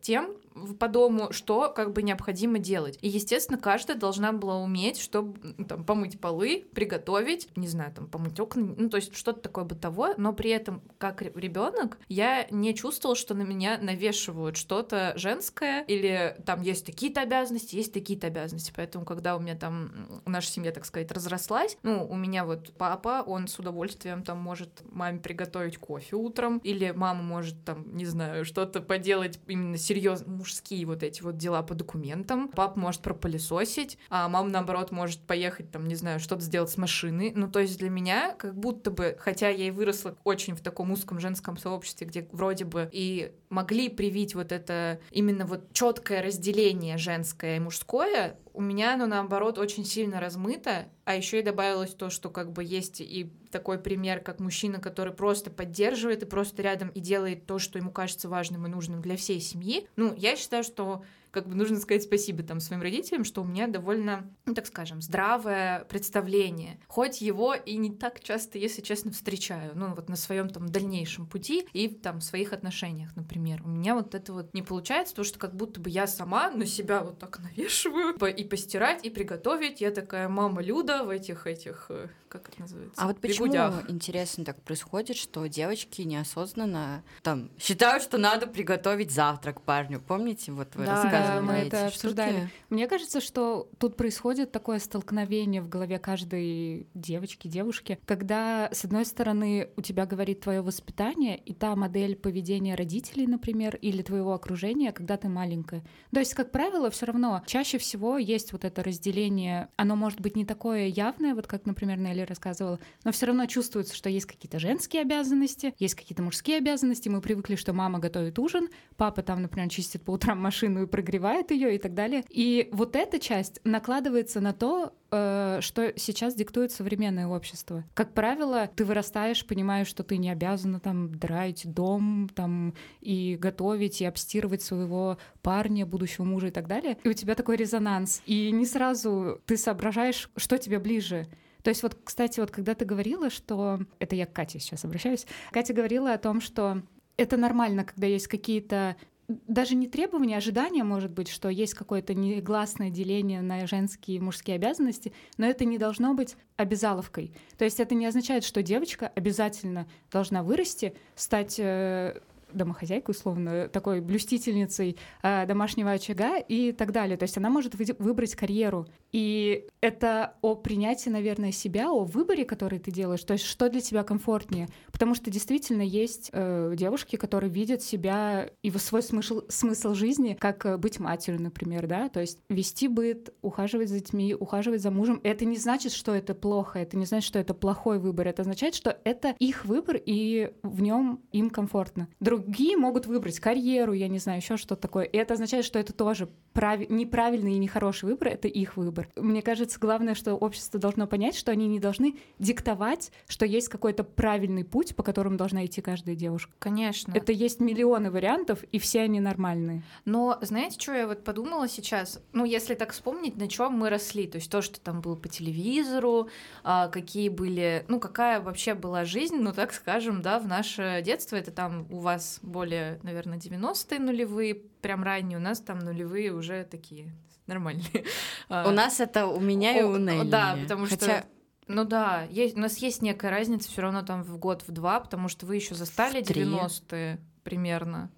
тем, 0.00 0.26
в- 0.26 0.43
по 0.78 0.88
дому, 0.88 1.32
что 1.32 1.72
как 1.74 1.92
бы 1.92 2.02
необходимо 2.02 2.58
делать. 2.58 2.98
И, 3.00 3.08
естественно, 3.08 3.58
каждая 3.58 3.96
должна 3.96 4.32
была 4.32 4.58
уметь, 4.58 5.00
чтобы 5.00 5.38
там 5.64 5.84
помыть 5.84 6.20
полы, 6.20 6.64
приготовить, 6.74 7.48
не 7.56 7.68
знаю, 7.68 7.92
там 7.92 8.06
помыть 8.06 8.38
окна, 8.38 8.74
ну 8.76 8.88
то 8.88 8.96
есть 8.96 9.16
что-то 9.16 9.40
такое 9.40 9.64
бытовое, 9.64 10.14
но 10.16 10.32
при 10.32 10.50
этом 10.50 10.82
как 10.98 11.22
ребенок 11.22 11.98
я 12.08 12.46
не 12.50 12.74
чувствовала, 12.74 13.16
что 13.16 13.34
на 13.34 13.42
меня 13.42 13.78
навешивают 13.78 14.56
что-то 14.56 15.12
женское 15.16 15.82
или 15.84 16.36
там 16.46 16.62
есть 16.62 16.86
такие-то 16.86 17.22
обязанности, 17.22 17.76
есть 17.76 17.92
такие-то 17.92 18.28
обязанности. 18.28 18.72
Поэтому, 18.74 19.04
когда 19.04 19.36
у 19.36 19.40
меня 19.40 19.56
там 19.56 20.22
наша 20.26 20.48
семья, 20.50 20.70
так 20.72 20.84
сказать, 20.84 21.10
разрослась, 21.10 21.76
ну 21.82 22.06
у 22.06 22.14
меня 22.14 22.44
вот 22.44 22.72
папа, 22.78 23.24
он 23.26 23.48
с 23.48 23.58
удовольствием 23.58 24.22
там 24.22 24.38
может 24.38 24.82
маме 24.90 25.18
приготовить 25.18 25.78
кофе 25.78 26.16
утром, 26.16 26.58
или 26.58 26.92
мама 26.92 27.22
может 27.22 27.64
там, 27.64 27.96
не 27.96 28.06
знаю, 28.06 28.44
что-то 28.44 28.80
поделать 28.80 29.40
именно 29.46 29.76
серьезно, 29.76 30.43
мужские 30.44 30.84
вот 30.84 31.02
эти 31.02 31.22
вот 31.22 31.38
дела 31.38 31.62
по 31.62 31.74
документам. 31.74 32.48
Папа 32.48 32.78
может 32.78 33.00
пропылесосить, 33.00 33.98
а 34.10 34.28
мама, 34.28 34.50
наоборот, 34.50 34.92
может 34.92 35.20
поехать 35.20 35.70
там, 35.70 35.86
не 35.86 35.94
знаю, 35.94 36.20
что-то 36.20 36.42
сделать 36.42 36.70
с 36.70 36.76
машиной. 36.76 37.32
Ну, 37.34 37.50
то 37.50 37.60
есть 37.60 37.78
для 37.78 37.88
меня 37.88 38.34
как 38.34 38.54
будто 38.54 38.90
бы, 38.90 39.16
хотя 39.18 39.48
я 39.48 39.68
и 39.68 39.70
выросла 39.70 40.16
очень 40.22 40.54
в 40.54 40.60
таком 40.60 40.90
узком 40.92 41.18
женском 41.18 41.56
сообществе, 41.56 42.06
где 42.06 42.28
вроде 42.30 42.66
бы 42.66 42.90
и 42.92 43.32
могли 43.48 43.88
привить 43.88 44.34
вот 44.34 44.52
это 44.52 45.00
именно 45.10 45.46
вот 45.46 45.72
четкое 45.72 46.22
разделение 46.22 46.98
женское 46.98 47.56
и 47.56 47.60
мужское, 47.60 48.36
у 48.54 48.62
меня 48.62 48.94
оно 48.94 49.06
наоборот 49.06 49.58
очень 49.58 49.84
сильно 49.84 50.20
размыто, 50.20 50.86
а 51.04 51.16
еще 51.16 51.40
и 51.40 51.42
добавилось 51.42 51.92
то, 51.92 52.08
что 52.08 52.30
как 52.30 52.52
бы 52.52 52.62
есть 52.62 53.00
и 53.00 53.32
такой 53.50 53.78
пример, 53.78 54.20
как 54.20 54.38
мужчина, 54.38 54.78
который 54.78 55.12
просто 55.12 55.50
поддерживает 55.50 56.22
и 56.22 56.26
просто 56.26 56.62
рядом 56.62 56.88
и 56.90 57.00
делает 57.00 57.46
то, 57.46 57.58
что 57.58 57.78
ему 57.78 57.90
кажется 57.90 58.28
важным 58.28 58.64
и 58.66 58.70
нужным 58.70 59.02
для 59.02 59.16
всей 59.16 59.40
семьи. 59.40 59.88
Ну, 59.96 60.14
я 60.16 60.36
считаю, 60.36 60.62
что 60.62 61.02
как 61.34 61.48
бы 61.48 61.56
нужно 61.56 61.80
сказать 61.80 62.04
спасибо 62.04 62.44
там 62.44 62.60
своим 62.60 62.80
родителям, 62.80 63.24
что 63.24 63.42
у 63.42 63.44
меня 63.44 63.66
довольно, 63.66 64.30
ну 64.46 64.54
так 64.54 64.66
скажем, 64.66 65.02
здравое 65.02 65.84
представление. 65.88 66.78
Хоть 66.86 67.20
его 67.20 67.54
и 67.54 67.76
не 67.76 67.90
так 67.90 68.20
часто, 68.20 68.56
если 68.56 68.80
честно, 68.82 69.10
встречаю, 69.10 69.72
ну 69.74 69.94
вот 69.94 70.08
на 70.08 70.16
своем 70.16 70.48
там 70.48 70.68
дальнейшем 70.68 71.26
пути 71.26 71.66
и 71.72 71.88
там 71.88 72.20
в 72.20 72.24
своих 72.24 72.52
отношениях, 72.52 73.14
например. 73.16 73.62
У 73.64 73.68
меня 73.68 73.96
вот 73.96 74.14
это 74.14 74.32
вот 74.32 74.54
не 74.54 74.62
получается, 74.62 75.12
потому 75.12 75.26
что 75.26 75.38
как 75.40 75.56
будто 75.56 75.80
бы 75.80 75.90
я 75.90 76.06
сама 76.06 76.50
на 76.50 76.66
себя 76.66 77.00
вот 77.00 77.18
так 77.18 77.40
навешиваю 77.40 78.14
и 78.36 78.44
постирать, 78.44 79.04
и 79.04 79.10
приготовить. 79.10 79.80
Я 79.80 79.90
такая 79.90 80.28
мама 80.28 80.62
Люда 80.62 81.02
в 81.02 81.10
этих 81.10 81.48
этих 81.48 81.86
э, 81.88 82.08
как 82.34 82.48
это 82.48 82.62
называется? 82.62 83.00
А 83.00 83.06
вот 83.06 83.20
почему 83.20 83.46
Бегудях. 83.46 83.88
интересно 83.88 84.44
так 84.44 84.60
происходит, 84.62 85.16
что 85.16 85.46
девочки 85.46 86.02
неосознанно 86.02 87.04
там 87.22 87.48
считают, 87.60 88.02
что 88.02 88.18
надо 88.18 88.48
приготовить 88.48 89.12
завтрак 89.12 89.60
парню? 89.60 90.00
Помните, 90.00 90.50
вот 90.50 90.74
вы 90.74 90.84
да, 90.84 90.94
рассказывали? 90.94 91.23
Да, 91.24 91.40
мы 91.40 91.52
это 91.54 91.86
обсуждали. 91.86 92.36
Штуки? 92.36 92.50
Мне 92.70 92.86
кажется, 92.86 93.20
что 93.20 93.68
тут 93.78 93.96
происходит 93.96 94.52
такое 94.52 94.78
столкновение 94.78 95.62
в 95.62 95.68
голове 95.68 95.98
каждой 95.98 96.88
девочки, 96.94 97.48
девушки, 97.48 97.98
когда 98.04 98.68
с 98.72 98.84
одной 98.84 99.04
стороны 99.04 99.68
у 99.76 99.80
тебя 99.80 100.06
говорит 100.06 100.40
твое 100.40 100.60
воспитание 100.60 101.36
и 101.36 101.54
та 101.54 101.74
модель 101.76 102.16
поведения 102.16 102.74
родителей, 102.74 103.26
например, 103.26 103.76
или 103.76 104.02
твоего 104.02 104.34
окружения, 104.34 104.92
когда 104.92 105.16
ты 105.16 105.28
маленькая. 105.28 105.82
То 106.12 106.20
есть, 106.20 106.34
как 106.34 106.50
правило, 106.50 106.90
все 106.90 107.06
равно 107.06 107.42
чаще 107.46 107.78
всего 107.78 108.18
есть 108.18 108.52
вот 108.52 108.64
это 108.64 108.82
разделение. 108.82 109.68
Оно 109.76 109.96
может 109.96 110.20
быть 110.20 110.36
не 110.36 110.44
такое 110.44 110.86
явное, 110.86 111.34
вот 111.34 111.46
как, 111.46 111.66
например, 111.66 111.98
Нелли 111.98 112.22
рассказывала, 112.22 112.78
но 113.04 113.12
все 113.12 113.26
равно 113.26 113.46
чувствуется, 113.46 113.94
что 113.94 114.10
есть 114.10 114.26
какие-то 114.26 114.58
женские 114.58 115.02
обязанности, 115.02 115.74
есть 115.78 115.94
какие-то 115.94 116.22
мужские 116.22 116.58
обязанности. 116.58 117.08
Мы 117.08 117.20
привыкли, 117.20 117.56
что 117.56 117.72
мама 117.72 117.98
готовит 117.98 118.38
ужин, 118.38 118.68
папа 118.96 119.22
там, 119.22 119.42
например, 119.42 119.68
чистит 119.70 120.02
по 120.02 120.10
утрам 120.12 120.38
машину 120.40 120.82
и 120.82 120.86
прогревает 120.86 121.13
ее 121.50 121.74
и 121.74 121.78
так 121.78 121.94
далее. 121.94 122.24
И 122.28 122.68
вот 122.72 122.96
эта 122.96 123.18
часть 123.18 123.60
накладывается 123.64 124.40
на 124.40 124.52
то, 124.52 124.92
э, 125.10 125.58
что 125.60 125.92
сейчас 125.96 126.34
диктует 126.34 126.72
современное 126.72 127.26
общество. 127.26 127.84
Как 127.94 128.12
правило, 128.14 128.70
ты 128.74 128.84
вырастаешь, 128.84 129.46
понимаешь, 129.46 129.86
что 129.86 130.02
ты 130.02 130.16
не 130.16 130.30
обязана 130.30 130.80
там 130.80 131.14
драить 131.14 131.62
дом, 131.72 132.28
там 132.34 132.74
и 133.00 133.36
готовить, 133.40 134.00
и 134.00 134.04
обстирывать 134.04 134.62
своего 134.62 135.18
парня, 135.42 135.86
будущего 135.86 136.24
мужа 136.24 136.48
и 136.48 136.50
так 136.50 136.66
далее. 136.66 136.98
И 137.04 137.08
у 137.08 137.12
тебя 137.12 137.34
такой 137.34 137.56
резонанс. 137.56 138.22
И 138.26 138.50
не 138.50 138.66
сразу 138.66 139.40
ты 139.46 139.56
соображаешь, 139.56 140.30
что 140.36 140.58
тебе 140.58 140.78
ближе. 140.78 141.26
То 141.62 141.70
есть 141.70 141.82
вот, 141.82 141.96
кстати, 142.04 142.40
вот 142.40 142.50
когда 142.50 142.74
ты 142.74 142.84
говорила, 142.84 143.30
что... 143.30 143.80
Это 143.98 144.14
я 144.14 144.26
к 144.26 144.32
Кате 144.34 144.58
сейчас 144.58 144.84
обращаюсь. 144.84 145.26
Катя 145.50 145.72
говорила 145.72 146.12
о 146.12 146.18
том, 146.18 146.42
что 146.42 146.82
это 147.16 147.36
нормально, 147.36 147.84
когда 147.84 148.06
есть 148.06 148.28
какие-то 148.28 148.96
даже 149.28 149.74
не 149.74 149.88
требования, 149.88 150.34
а 150.34 150.38
ожидания, 150.38 150.84
может 150.84 151.10
быть, 151.10 151.28
что 151.28 151.48
есть 151.48 151.74
какое-то 151.74 152.14
негласное 152.14 152.90
деление 152.90 153.40
на 153.40 153.66
женские 153.66 154.18
и 154.18 154.20
мужские 154.20 154.56
обязанности, 154.56 155.12
но 155.38 155.46
это 155.46 155.64
не 155.64 155.78
должно 155.78 156.14
быть 156.14 156.36
обязаловкой. 156.56 157.32
То 157.56 157.64
есть 157.64 157.80
это 157.80 157.94
не 157.94 158.06
означает, 158.06 158.44
что 158.44 158.62
девочка 158.62 159.10
обязательно 159.14 159.86
должна 160.10 160.42
вырасти, 160.42 160.94
стать 161.14 161.56
э, 161.58 162.20
домохозяйкой, 162.54 163.12
условно, 163.12 163.68
такой 163.68 164.00
блюстительницей 164.00 164.96
э, 165.22 165.46
домашнего 165.46 165.92
очага 165.92 166.38
и 166.38 166.72
так 166.72 166.92
далее. 166.92 167.16
То 167.16 167.24
есть 167.24 167.36
она 167.36 167.50
может 167.50 167.74
вы- 167.74 167.96
выбрать 167.98 168.34
карьеру. 168.34 168.86
И 169.12 169.66
это 169.80 170.34
о 170.42 170.54
принятии, 170.54 171.10
наверное, 171.10 171.52
себя, 171.52 171.90
о 171.90 172.04
выборе, 172.04 172.44
который 172.44 172.78
ты 172.78 172.90
делаешь, 172.90 173.22
то 173.22 173.34
есть 173.34 173.44
что 173.44 173.68
для 173.68 173.80
тебя 173.80 174.02
комфортнее. 174.02 174.68
Потому 174.92 175.14
что 175.14 175.30
действительно 175.30 175.82
есть 175.82 176.30
э, 176.32 176.72
девушки, 176.76 177.16
которые 177.16 177.50
видят 177.50 177.82
себя 177.82 178.50
и 178.62 178.70
свой 178.70 179.02
смысл, 179.02 179.42
смысл 179.48 179.94
жизни, 179.94 180.36
как 180.38 180.66
э, 180.66 180.76
быть 180.76 180.98
матерью, 180.98 181.42
например, 181.42 181.86
да, 181.86 182.08
то 182.08 182.20
есть 182.20 182.38
вести 182.48 182.88
быт, 182.88 183.32
ухаживать 183.42 183.88
за 183.88 183.96
детьми, 183.96 184.34
ухаживать 184.34 184.82
за 184.82 184.90
мужем. 184.90 185.20
Это 185.22 185.44
не 185.44 185.56
значит, 185.56 185.92
что 185.92 186.14
это 186.14 186.34
плохо, 186.34 186.78
это 186.78 186.96
не 186.96 187.06
значит, 187.06 187.26
что 187.26 187.38
это 187.38 187.54
плохой 187.54 187.98
выбор, 187.98 188.28
это 188.28 188.42
означает, 188.42 188.74
что 188.74 188.98
это 189.04 189.34
их 189.38 189.64
выбор, 189.64 190.00
и 190.04 190.52
в 190.62 190.82
нем 190.82 191.22
им 191.32 191.50
комфортно. 191.50 192.08
Друг 192.20 192.43
другие 192.44 192.76
могут 192.76 193.06
выбрать 193.06 193.40
карьеру, 193.40 193.92
я 193.92 194.08
не 194.08 194.18
знаю, 194.18 194.38
еще 194.38 194.56
что-то 194.56 194.82
такое. 194.82 195.04
И 195.04 195.16
это 195.16 195.34
означает, 195.34 195.64
что 195.64 195.78
это 195.78 195.92
тоже 195.92 196.28
прав... 196.54 196.88
неправильный 196.88 197.54
и 197.54 197.58
нехороший 197.58 198.08
выбор, 198.08 198.28
это 198.28 198.48
их 198.48 198.78
выбор. 198.78 199.08
Мне 199.16 199.42
кажется, 199.42 199.78
главное, 199.78 200.14
что 200.14 200.34
общество 200.34 200.80
должно 200.80 201.06
понять, 201.06 201.36
что 201.36 201.52
они 201.52 201.68
не 201.68 201.80
должны 201.80 202.16
диктовать, 202.38 203.12
что 203.28 203.44
есть 203.44 203.68
какой-то 203.68 204.04
правильный 204.04 204.64
путь, 204.64 204.96
по 204.96 205.02
которому 205.02 205.36
должна 205.36 205.66
идти 205.66 205.82
каждая 205.82 206.14
девушка. 206.14 206.52
Конечно. 206.58 207.12
Это 207.14 207.32
есть 207.32 207.60
миллионы 207.60 208.10
вариантов, 208.10 208.62
и 208.72 208.78
все 208.78 209.02
они 209.02 209.20
нормальные. 209.20 209.82
Но 210.04 210.38
знаете, 210.40 210.80
что 210.80 210.92
я 210.92 211.06
вот 211.06 211.24
подумала 211.24 211.68
сейчас? 211.68 212.22
Ну, 212.32 212.44
если 212.44 212.74
так 212.74 212.92
вспомнить, 212.92 213.36
на 213.36 213.48
чем 213.48 213.72
мы 213.72 213.90
росли, 213.90 214.26
то 214.26 214.36
есть 214.36 214.50
то, 214.50 214.62
что 214.62 214.80
там 214.80 215.00
было 215.00 215.16
по 215.16 215.28
телевизору, 215.28 216.28
а, 216.62 216.88
какие 216.88 217.28
были, 217.28 217.84
ну, 217.88 217.98
какая 217.98 218.40
вообще 218.40 218.74
была 218.74 219.04
жизнь, 219.04 219.36
ну, 219.36 219.52
так 219.52 219.72
скажем, 219.72 220.22
да, 220.22 220.38
в 220.38 220.46
наше 220.46 221.02
детство, 221.04 221.36
это 221.36 221.50
там 221.50 221.86
у 221.90 221.98
вас 221.98 222.38
более, 222.42 223.00
наверное, 223.02 223.38
90-е 223.38 223.98
нулевые, 223.98 224.62
прям 224.84 225.02
ранние, 225.02 225.38
у 225.38 225.40
нас 225.40 225.60
там 225.60 225.78
нулевые 225.78 226.30
уже 226.34 226.64
такие 226.64 227.10
нормальные. 227.46 227.86
А, 228.50 228.68
у 228.68 228.72
нас 228.72 229.00
это 229.00 229.26
у 229.26 229.40
меня 229.40 229.78
и 229.78 229.82
у 229.82 229.96
Нелли. 229.96 230.28
Да, 230.28 230.58
потому 230.62 230.86
что 230.86 231.24
ну 231.66 231.84
да, 231.84 232.24
есть, 232.28 232.58
у 232.58 232.60
нас 232.60 232.76
есть 232.76 233.00
некая 233.00 233.30
разница 233.30 233.70
все 233.70 233.80
равно 233.80 234.02
там 234.02 234.22
в 234.22 234.36
год, 234.36 234.62
в 234.68 234.70
два, 234.70 235.00
потому 235.00 235.28
что 235.28 235.46
вы 235.46 235.56
еще 235.56 235.74
застали 235.74 236.20
90-е 236.22 237.18
примерно. 237.42 238.10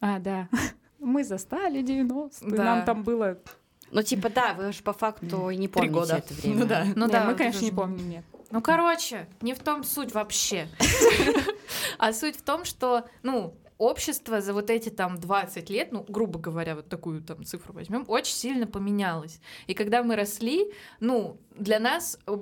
А, 0.00 0.20
да. 0.20 0.48
Мы 1.00 1.24
застали 1.24 1.82
90-е. 1.82 2.56
Да. 2.56 2.64
Нам 2.64 2.84
там 2.84 3.02
было 3.02 3.38
ну, 3.90 4.02
типа, 4.02 4.30
да, 4.30 4.54
вы 4.54 4.72
же 4.72 4.82
по 4.82 4.92
факту 4.92 5.50
не 5.50 5.68
помните 5.68 5.92
года. 5.92 6.16
это 6.16 6.34
время. 6.34 6.56
Ну 6.56 6.66
да, 6.66 6.86
ну, 6.94 7.08
да, 7.08 7.24
мы, 7.24 7.34
конечно, 7.34 7.64
не 7.64 7.70
помним, 7.70 8.08
нет. 8.08 8.24
Ну, 8.50 8.60
короче, 8.60 9.28
не 9.40 9.54
в 9.54 9.58
том 9.60 9.84
суть 9.84 10.14
вообще. 10.14 10.68
А 11.98 12.12
суть 12.12 12.36
в 12.36 12.42
том, 12.42 12.64
что, 12.64 13.06
ну, 13.22 13.54
общество 13.78 14.40
за 14.40 14.52
вот 14.52 14.70
эти 14.70 14.88
там 14.88 15.18
20 15.18 15.70
лет, 15.70 15.92
ну, 15.92 16.04
грубо 16.08 16.38
говоря, 16.38 16.76
вот 16.76 16.88
такую 16.88 17.22
там 17.22 17.44
цифру 17.44 17.74
возьмем, 17.74 18.04
очень 18.08 18.34
сильно 18.34 18.66
поменялось. 18.66 19.40
И 19.66 19.74
когда 19.74 20.02
мы 20.02 20.16
росли, 20.16 20.72
ну, 21.00 21.38
для 21.54 21.78
нас 21.78 22.18
э, 22.26 22.36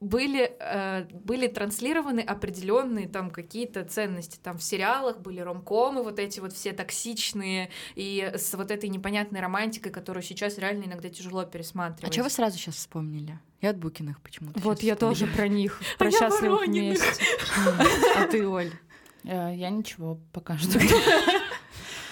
были, 0.00 0.56
э, 0.58 1.04
были 1.12 1.46
транслированы 1.46 2.20
определенные 2.20 3.08
там 3.08 3.30
какие-то 3.30 3.84
ценности. 3.84 4.38
Там 4.42 4.58
в 4.58 4.62
сериалах 4.62 5.18
были 5.18 5.40
ромкомы, 5.40 6.02
вот 6.02 6.18
эти 6.18 6.40
вот 6.40 6.52
все 6.52 6.72
токсичные, 6.72 7.70
и 7.94 8.32
с 8.34 8.54
вот 8.54 8.70
этой 8.70 8.88
непонятной 8.88 9.40
романтикой, 9.40 9.92
которую 9.92 10.22
сейчас 10.22 10.58
реально 10.58 10.84
иногда 10.84 11.08
тяжело 11.08 11.44
пересматривать. 11.44 12.10
А 12.10 12.12
что 12.12 12.24
вы 12.24 12.30
сразу 12.30 12.58
сейчас 12.58 12.76
вспомнили? 12.76 13.38
Я 13.60 13.70
от 13.70 13.78
Букиных 13.78 14.20
почему-то. 14.22 14.58
Вот 14.60 14.82
я 14.82 14.96
тоже 14.96 15.26
про 15.26 15.48
них, 15.48 15.80
про 15.98 16.08
а 16.08 16.10
счастливых 16.10 16.66
вместе. 16.66 17.22
А 18.16 18.26
ты, 18.26 18.46
Оль? 18.46 18.72
Э, 19.24 19.52
я 19.54 19.70
ничего 19.70 20.18
пока 20.32 20.56
что. 20.58 20.78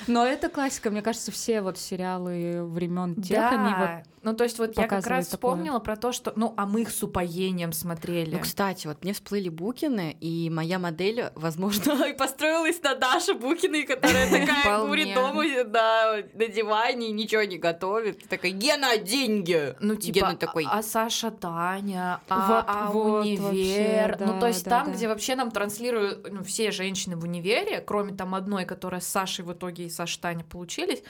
Но 0.06 0.24
это 0.24 0.48
классика, 0.48 0.90
мне 0.90 1.02
кажется, 1.02 1.30
все 1.30 1.60
вот 1.60 1.76
сериалы 1.78 2.64
времен 2.64 3.20
тех, 3.22 3.38
они 3.52 3.74
вот 3.74 4.17
ну, 4.22 4.34
то 4.34 4.44
есть 4.44 4.58
вот 4.58 4.76
я 4.76 4.86
как 4.86 5.06
раз 5.06 5.28
такое. 5.28 5.52
вспомнила 5.52 5.78
про 5.78 5.96
то, 5.96 6.12
что, 6.12 6.32
ну, 6.36 6.54
а 6.56 6.66
мы 6.66 6.82
их 6.82 6.90
с 6.90 7.02
упоением 7.02 7.72
смотрели. 7.72 8.34
Ну, 8.34 8.40
кстати, 8.40 8.86
вот 8.86 9.02
мне 9.02 9.12
всплыли 9.12 9.48
Букины, 9.48 10.16
и 10.20 10.50
моя 10.50 10.78
модель, 10.78 11.30
возможно, 11.34 12.04
и 12.08 12.12
построилась 12.12 12.82
на 12.82 12.94
Даше 12.94 13.34
Букиной, 13.34 13.84
которая 13.84 14.30
такая 14.46 14.86
курит 14.86 15.14
дома 15.14 15.44
на, 15.64 16.16
на 16.34 16.46
диване 16.46 17.08
и 17.08 17.12
ничего 17.12 17.42
не 17.42 17.58
готовит. 17.58 18.28
Такая, 18.28 18.52
Гена, 18.52 18.96
деньги! 18.98 19.74
Ну, 19.80 19.94
типа, 19.96 20.34
такой... 20.34 20.66
а 20.70 20.82
Саша 20.82 21.30
Таня, 21.30 22.20
а, 22.28 22.64
а 22.66 22.90
универ. 22.90 24.18
ну, 24.20 24.40
то 24.40 24.48
есть 24.48 24.64
там, 24.64 24.92
где 24.92 25.08
вообще 25.08 25.34
нам 25.34 25.50
транслируют 25.50 26.28
ну, 26.30 26.42
все 26.44 26.70
женщины 26.70 27.16
в 27.16 27.24
универе, 27.24 27.80
кроме 27.80 28.14
там 28.14 28.34
одной, 28.34 28.64
которая 28.64 29.00
с 29.00 29.06
Сашей 29.06 29.44
в 29.44 29.52
итоге 29.52 29.86
и 29.86 29.90
Саша 29.90 30.20
Таня 30.20 30.44
получились, 30.44 31.02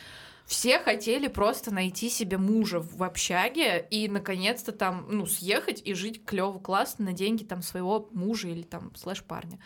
все 0.49 0.79
хотели 0.79 1.29
просто 1.29 1.73
найти 1.73 2.09
себе 2.09 2.39
мужа 2.39 2.81
в 2.81 3.03
общаге 3.03 3.87
и 3.91 4.09
наконец-то 4.09 4.73
там, 4.73 5.05
ну, 5.11 5.27
съехать 5.27 5.83
и 5.85 5.93
жить 5.93 6.25
клево, 6.25 6.59
классно 6.59 7.05
на 7.05 7.13
деньги 7.13 7.45
там 7.45 7.61
своего 7.61 8.09
мужа 8.13 8.49
или 8.49 8.63
там 8.63 8.91
слэш 8.97 9.23
парня. 9.23 9.59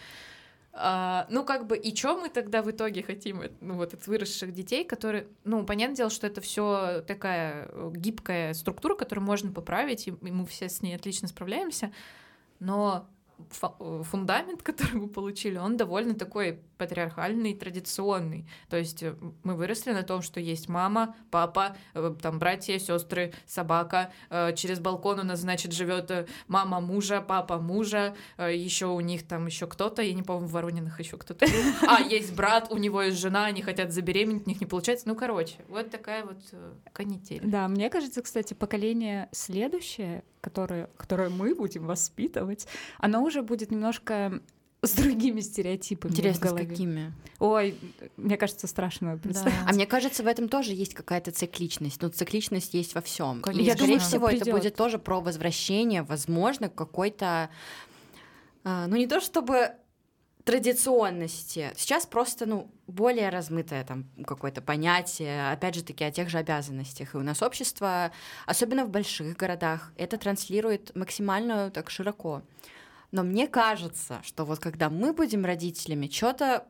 А, 0.72 1.28
ну, 1.30 1.44
как 1.44 1.68
бы, 1.68 1.78
и 1.78 1.94
что 1.94 2.18
мы 2.18 2.30
тогда 2.30 2.62
в 2.62 2.70
итоге 2.72 3.04
хотим, 3.04 3.42
ну, 3.60 3.74
вот 3.74 3.94
от 3.94 4.08
выросших 4.08 4.52
детей, 4.52 4.84
которые, 4.84 5.28
ну, 5.44 5.64
понятное 5.64 5.94
дело, 5.94 6.10
что 6.10 6.26
это 6.26 6.40
все 6.40 7.04
такая 7.06 7.68
э, 7.70 7.92
гибкая 7.94 8.52
структура, 8.52 8.96
которую 8.96 9.24
можно 9.24 9.52
поправить, 9.52 10.08
и 10.08 10.14
мы 10.20 10.44
все 10.46 10.68
с 10.68 10.82
ней 10.82 10.96
отлично 10.96 11.28
справляемся, 11.28 11.92
но 12.58 13.08
фундамент, 13.50 14.62
который 14.72 14.94
мы 14.94 15.08
получили, 15.08 15.58
он 15.58 15.76
довольно 15.76 16.14
такой 16.14 16.61
патриархальный, 16.78 17.54
традиционный. 17.54 18.46
То 18.68 18.76
есть 18.76 19.02
э, 19.02 19.14
мы 19.44 19.54
выросли 19.54 19.92
на 19.92 20.02
том, 20.02 20.22
что 20.22 20.40
есть 20.40 20.68
мама, 20.68 21.14
папа, 21.30 21.76
э, 21.94 22.14
там 22.20 22.38
братья, 22.38 22.78
сестры, 22.78 23.32
собака. 23.46 24.11
Э, 24.30 24.52
Через 24.54 24.80
балкон 24.80 25.20
у 25.20 25.22
нас, 25.22 25.40
значит, 25.40 25.72
живет 25.72 26.11
э, 26.11 26.26
мама 26.49 26.80
мужа, 26.80 27.20
папа 27.20 27.58
мужа. 27.58 28.14
Еще 28.38 28.87
у 28.87 29.00
них 29.00 29.26
там 29.26 29.46
еще 29.46 29.66
кто-то, 29.66 30.02
я 30.02 30.12
не 30.12 30.22
помню, 30.22 30.49
в 30.49 30.52
Воронинах 30.52 30.99
еще 30.99 31.16
кто-то. 31.16 31.46
А, 31.87 32.00
есть 32.00 32.34
брат, 32.34 32.68
у 32.70 32.76
него 32.76 33.02
есть 33.02 33.18
жена, 33.18 33.46
они 33.46 33.62
хотят 33.62 33.92
забеременеть, 33.92 34.46
у 34.46 34.49
них 34.49 34.61
не 34.61 34.66
получается. 34.66 35.08
Ну, 35.08 35.14
короче, 35.14 35.56
вот 35.68 35.90
такая 35.90 36.25
вот 36.25 36.38
э, 36.52 36.72
канитель. 36.92 37.40
Да, 37.44 37.68
мне 37.68 37.90
кажется, 37.90 38.22
кстати, 38.22 38.54
поколение 38.54 39.28
следующее, 39.32 40.25
которое, 40.40 40.88
которое 40.96 41.30
мы 41.30 41.54
будем 41.54 41.87
воспитывать, 41.87 42.66
оно 42.99 43.22
уже 43.22 43.31
будет 43.40 43.70
немножко 43.70 44.42
с 44.82 44.92
другими 44.94 45.40
стереотипами 45.40 46.10
в 46.10 46.14
Интересно, 46.14 46.48
с 46.48 46.50
голове. 46.50 46.66
какими? 46.66 47.12
Ой, 47.38 47.76
мне 48.16 48.36
кажется, 48.36 48.66
страшно 48.66 49.16
представить. 49.16 49.54
А 49.66 49.72
мне 49.72 49.86
кажется, 49.86 50.24
в 50.24 50.26
этом 50.26 50.48
тоже 50.48 50.72
есть 50.74 50.92
какая-то 50.94 51.30
цикличность. 51.30 52.02
Ну, 52.02 52.08
цикличность 52.08 52.74
есть 52.74 52.94
во 52.94 53.00
всем. 53.00 53.40
И. 53.40 53.62
Я 53.62 53.74
скорее 53.74 53.94
думаю, 53.94 54.00
всего, 54.00 54.28
это 54.28 54.40
придёт. 54.40 54.54
будет 54.54 54.74
тоже 54.74 54.98
про 54.98 55.20
возвращение, 55.20 56.02
возможно, 56.02 56.68
какой-то, 56.68 57.48
а, 58.64 58.86
ну, 58.88 58.96
не 58.96 59.06
то 59.06 59.20
чтобы 59.20 59.70
традиционности. 60.44 61.70
Сейчас 61.76 62.04
просто, 62.04 62.46
ну, 62.46 62.68
более 62.88 63.28
размытое 63.28 63.84
там 63.84 64.10
какое-то 64.26 64.60
понятие, 64.60 65.52
опять 65.52 65.76
же 65.76 65.84
таки, 65.84 66.02
о 66.02 66.10
тех 66.10 66.28
же 66.28 66.38
обязанностях. 66.38 67.14
И 67.14 67.18
у 67.18 67.22
нас 67.22 67.42
общество, 67.42 68.10
особенно 68.46 68.84
в 68.84 68.90
больших 68.90 69.36
городах, 69.36 69.92
это 69.96 70.18
транслирует 70.18 70.94
максимально 70.96 71.70
так 71.70 71.90
широко. 71.90 72.42
Но 73.12 73.23
мне 73.23 73.47
кажется, 73.47 74.21
что 74.25 74.45
вот 74.45 74.59
когда 74.59 74.90
мы 74.90 75.12
будем 75.12 75.45
родителями, 75.45 76.09
что-то 76.09 76.66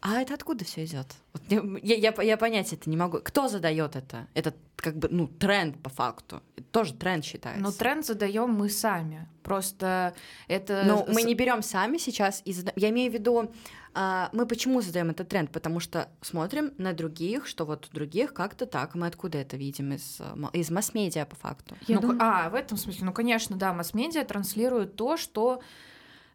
а 0.00 0.20
это 0.20 0.34
откуда 0.34 0.64
все 0.64 0.84
идет? 0.84 1.06
Вот 1.32 1.42
я, 1.82 1.94
я, 1.96 2.22
я 2.22 2.36
понять 2.36 2.72
это 2.72 2.90
не 2.90 2.96
могу. 2.96 3.18
Кто 3.20 3.48
задает 3.48 3.96
это? 3.96 4.26
Это 4.34 4.52
как 4.76 4.96
бы 4.98 5.08
ну 5.10 5.26
тренд 5.28 5.82
по 5.82 5.88
факту. 5.88 6.42
Это 6.56 6.66
тоже 6.70 6.92
тренд 6.94 7.24
считается. 7.24 7.62
Но 7.62 7.72
тренд 7.72 8.04
задаем 8.04 8.50
мы 8.50 8.68
сами. 8.68 9.26
Просто 9.42 10.14
это... 10.48 10.82
Но 10.86 11.06
мы 11.08 11.22
с- 11.22 11.24
не 11.24 11.34
берем 11.34 11.62
сами 11.62 11.96
сейчас 11.98 12.42
и 12.44 12.52
зада- 12.52 12.72
я 12.76 12.90
имею 12.90 13.10
в 13.10 13.14
виду, 13.14 13.50
а, 13.94 14.28
мы 14.32 14.44
почему 14.46 14.80
задаем 14.82 15.08
этот 15.10 15.28
тренд? 15.28 15.50
Потому 15.50 15.80
что 15.80 16.08
смотрим 16.20 16.72
на 16.76 16.92
других, 16.92 17.46
что 17.46 17.64
вот 17.64 17.88
у 17.90 17.94
других 17.94 18.34
как-то 18.34 18.66
так. 18.66 18.94
Мы 18.94 19.06
откуда 19.06 19.38
это 19.38 19.56
видим 19.56 19.92
из 19.94 20.18
ма- 20.34 20.50
из 20.52 20.70
масс-медиа 20.70 21.24
по 21.24 21.36
факту. 21.36 21.76
Я 21.86 21.96
Ну, 21.96 22.00
думаю- 22.02 22.18
А, 22.20 22.50
в 22.50 22.54
этом 22.54 22.76
смысле, 22.76 23.06
ну, 23.06 23.12
конечно, 23.12 23.56
да, 23.56 23.72
масс-медиа 23.72 24.24
транслируют 24.24 24.96
то, 24.96 25.16
что 25.16 25.62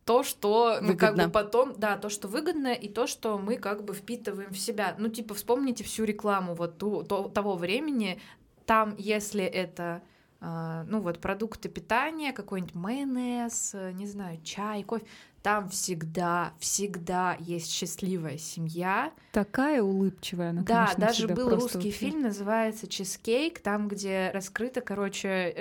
то, 0.09 0.23
что 0.23 0.79
ну, 0.81 0.97
как 0.97 1.15
бы 1.15 1.29
потом, 1.29 1.75
да, 1.77 1.95
то, 1.95 2.09
что 2.09 2.27
выгодно, 2.27 2.73
и 2.73 2.89
то, 2.89 3.05
что 3.05 3.37
мы 3.37 3.57
как 3.57 3.83
бы 3.83 3.93
впитываем 3.93 4.49
в 4.51 4.57
себя. 4.57 4.95
Ну, 4.97 5.07
типа, 5.09 5.35
вспомните 5.35 5.83
всю 5.83 6.03
рекламу 6.03 6.55
вот 6.55 6.79
ту, 6.79 7.03
то- 7.03 7.29
того 7.29 7.55
времени. 7.55 8.19
Там, 8.65 8.95
если 8.97 9.43
это 9.43 10.01
а, 10.41 10.83
ну 10.87 10.99
вот 11.01 11.19
продукты 11.19 11.69
питания, 11.69 12.33
какой-нибудь 12.33 12.73
майонез, 12.73 13.75
э, 13.75 13.91
не 13.91 14.07
знаю, 14.07 14.39
чай, 14.43 14.83
кофе, 14.83 15.05
там 15.41 15.69
всегда, 15.69 16.53
всегда 16.59 17.37
есть 17.39 17.71
счастливая 17.71 18.37
семья, 18.37 19.13
Такая 19.31 19.81
улыбчивая 19.81 20.49
она, 20.49 20.63
да, 20.63 20.87
конечно, 20.87 21.07
даже 21.07 21.27
был 21.27 21.49
русский 21.49 21.77
вообще. 21.77 21.91
фильм, 21.91 22.21
называется 22.21 22.87
«Чизкейк», 22.87 23.59
там, 23.59 23.87
где 23.87 24.31
раскрыто, 24.33 24.81
короче, 24.81 25.27
э, 25.27 25.53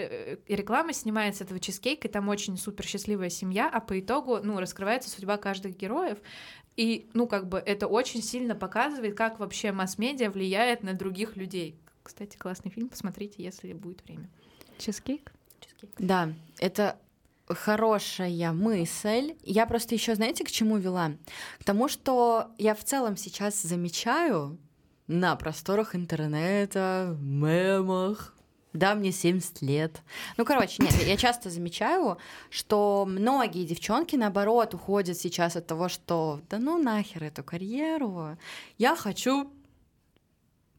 э, 0.49 0.55
реклама 0.55 0.93
снимается 0.93 1.45
этого 1.45 1.61
чизкейка, 1.61 2.09
и 2.09 2.11
там 2.11 2.29
очень 2.29 2.57
супер 2.57 2.85
счастливая 2.87 3.31
семья, 3.31 3.71
а 3.73 3.81
по 3.81 3.99
итогу, 4.01 4.39
ну, 4.43 4.59
раскрывается 4.59 5.11
судьба 5.11 5.37
каждых 5.37 5.77
героев, 5.77 6.19
и, 6.77 7.09
ну, 7.13 7.27
как 7.27 7.49
бы 7.49 7.59
это 7.59 7.87
очень 7.87 8.23
сильно 8.23 8.55
показывает, 8.55 9.17
как 9.17 9.39
вообще 9.39 9.73
масс-медиа 9.73 10.31
влияет 10.31 10.83
на 10.83 10.95
других 10.95 11.37
людей. 11.37 11.79
Кстати, 12.03 12.37
классный 12.37 12.71
фильм, 12.71 12.89
посмотрите, 12.89 13.43
если 13.43 13.73
будет 13.75 14.03
время. 14.05 14.29
Чизкейк? 14.79 15.33
«Чизкейк». 15.61 15.93
Да, 15.99 16.33
это 16.59 16.99
хорошая 17.49 18.53
мысль. 18.53 19.35
Я 19.43 19.67
просто 19.67 19.95
еще, 19.95 20.15
знаете, 20.15 20.45
к 20.45 20.51
чему 20.51 20.79
вела? 20.79 21.13
К 21.61 21.65
тому, 21.65 21.89
что 21.89 22.49
я 22.59 22.75
в 22.75 22.85
целом 22.85 23.17
сейчас 23.17 23.63
замечаю 23.63 24.59
на 25.07 25.35
просторах 25.37 25.95
интернета, 25.95 27.17
мемах, 27.21 28.35
да, 28.75 28.95
мне 28.95 29.13
70 29.13 29.63
лет. 29.63 30.03
Ну, 30.37 30.45
короче, 30.45 30.83
нет, 30.83 30.93
я 31.05 31.17
часто 31.17 31.51
замечаю, 31.51 32.19
что 32.51 33.07
многие 33.09 33.65
девчонки, 33.65 34.15
наоборот, 34.17 34.75
уходят 34.75 35.17
сейчас 35.17 35.57
от 35.57 35.67
того, 35.67 35.89
что 35.89 36.41
да 36.51 36.59
ну 36.59 36.81
нахер 36.81 37.25
эту 37.25 37.43
карьеру, 37.43 38.37
я 38.77 38.95
хочу 38.95 39.51